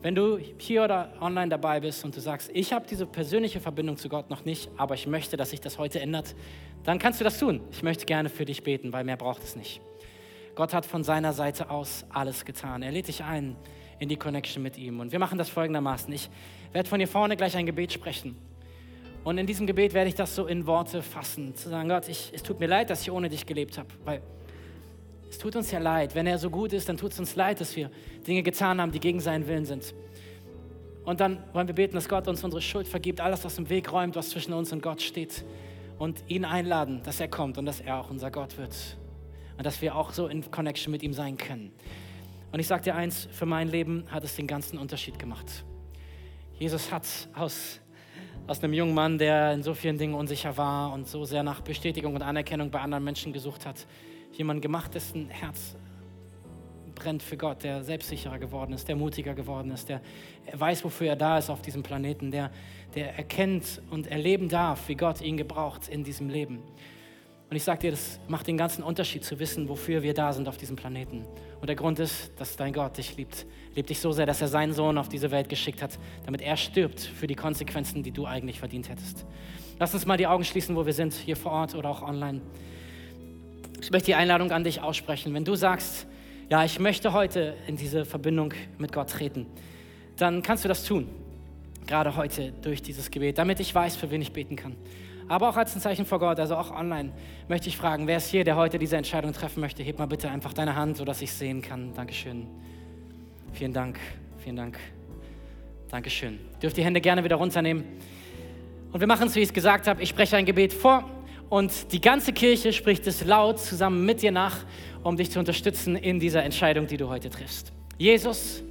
[0.00, 3.96] Wenn du hier oder online dabei bist und du sagst, ich habe diese persönliche Verbindung
[3.96, 6.36] zu Gott noch nicht, aber ich möchte, dass sich das heute ändert,
[6.84, 7.60] dann kannst du das tun.
[7.72, 9.80] Ich möchte gerne für dich beten, weil mehr braucht es nicht.
[10.54, 12.82] Gott hat von seiner Seite aus alles getan.
[12.82, 13.56] Er lädt dich ein
[13.98, 15.00] in die Connection mit ihm.
[15.00, 16.12] Und wir machen das folgendermaßen.
[16.12, 16.30] Ich
[16.72, 18.36] werde von hier vorne gleich ein Gebet sprechen.
[19.24, 22.30] Und in diesem Gebet werde ich das so in Worte fassen, zu sagen, Gott, ich,
[22.32, 24.22] es tut mir leid, dass ich ohne dich gelebt habe, weil
[25.30, 26.14] es tut uns ja leid.
[26.14, 27.90] Wenn er so gut ist, dann tut es uns leid, dass wir
[28.26, 29.94] Dinge getan haben, die gegen seinen Willen sind.
[31.04, 33.92] Und dann wollen wir beten, dass Gott uns unsere Schuld vergibt, alles aus dem Weg
[33.92, 35.44] räumt, was zwischen uns und Gott steht.
[35.98, 38.74] Und ihn einladen, dass er kommt und dass er auch unser Gott wird.
[39.56, 41.72] Und dass wir auch so in Connection mit ihm sein können.
[42.52, 45.64] Und ich sage dir eins, für mein Leben hat es den ganzen Unterschied gemacht.
[46.58, 47.04] Jesus hat
[47.34, 47.80] aus
[48.48, 51.60] aus einem jungen Mann, der in so vielen Dingen unsicher war und so sehr nach
[51.60, 53.86] Bestätigung und Anerkennung bei anderen Menschen gesucht hat,
[54.38, 55.76] jemand gemacht, dessen Herz
[56.94, 60.00] brennt für Gott, der selbstsicherer geworden ist, der mutiger geworden ist, der
[60.52, 62.50] weiß, wofür er da ist auf diesem Planeten, der,
[62.94, 66.62] der erkennt und erleben darf, wie Gott ihn gebraucht in diesem Leben.
[67.50, 70.48] Und ich sage dir, das macht den ganzen Unterschied zu wissen, wofür wir da sind
[70.48, 71.24] auf diesem Planeten.
[71.60, 73.46] Und der Grund ist, dass dein Gott dich liebt.
[73.70, 76.42] Er liebt dich so sehr, dass er seinen Sohn auf diese Welt geschickt hat, damit
[76.42, 79.24] er stirbt für die Konsequenzen, die du eigentlich verdient hättest.
[79.78, 82.42] Lass uns mal die Augen schließen, wo wir sind, hier vor Ort oder auch online.
[83.80, 85.34] Ich möchte die Einladung an dich aussprechen.
[85.34, 86.06] Wenn du sagst,
[86.50, 89.46] ja, ich möchte heute in diese Verbindung mit Gott treten,
[90.16, 91.08] dann kannst du das tun.
[91.86, 94.76] Gerade heute durch dieses Gebet, damit ich weiß, für wen ich beten kann
[95.28, 97.12] aber auch als ein Zeichen vor Gott, also auch online,
[97.48, 99.82] möchte ich fragen, wer ist hier, der heute diese Entscheidung treffen möchte?
[99.82, 101.92] Heb mal bitte einfach deine Hand, sodass ich sehen kann.
[101.94, 102.46] Dankeschön.
[103.52, 103.98] Vielen Dank,
[104.38, 104.78] vielen Dank.
[105.90, 106.38] Dankeschön.
[106.62, 107.84] Dürft die Hände gerne wieder runternehmen.
[108.90, 110.02] Und wir machen es, wie ich es gesagt habe.
[110.02, 111.04] Ich spreche ein Gebet vor
[111.50, 114.56] und die ganze Kirche spricht es laut zusammen mit dir nach,
[115.02, 117.72] um dich zu unterstützen in dieser Entscheidung, die du heute triffst.
[117.96, 118.62] Jesus,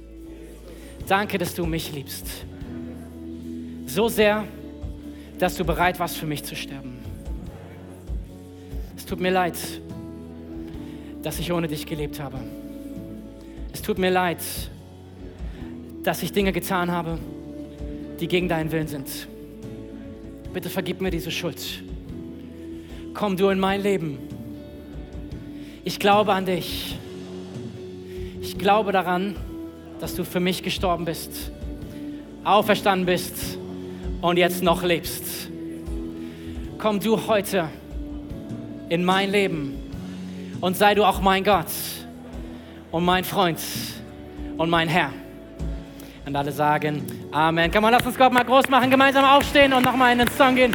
[1.06, 2.26] danke, dass du mich liebst.
[3.86, 4.44] So sehr,
[5.38, 6.98] dass du bereit warst, für mich zu sterben.
[8.96, 9.56] Es tut mir leid,
[11.22, 12.38] dass ich ohne dich gelebt habe.
[13.72, 14.38] Es tut mir leid,
[16.04, 17.18] dass ich Dinge getan habe,
[18.20, 19.08] die gegen deinen Willen sind.
[20.52, 21.82] Bitte vergib mir diese Schuld.
[23.14, 24.18] Komm du in mein Leben.
[25.84, 26.96] Ich glaube an dich.
[28.40, 29.36] Ich glaube daran,
[30.00, 31.50] dass du für mich gestorben bist,
[32.44, 33.58] auferstanden bist
[34.20, 35.50] und jetzt noch lebst.
[36.78, 37.68] Komm du heute
[38.88, 39.74] in mein Leben
[40.60, 41.66] und sei du auch mein Gott
[42.90, 43.58] und mein Freund
[44.56, 45.10] und mein Herr.
[46.24, 47.70] Und alle sagen Amen.
[47.70, 50.54] Kann man lass uns Gott mal groß machen, gemeinsam aufstehen und nochmal in den Song
[50.54, 50.74] gehen.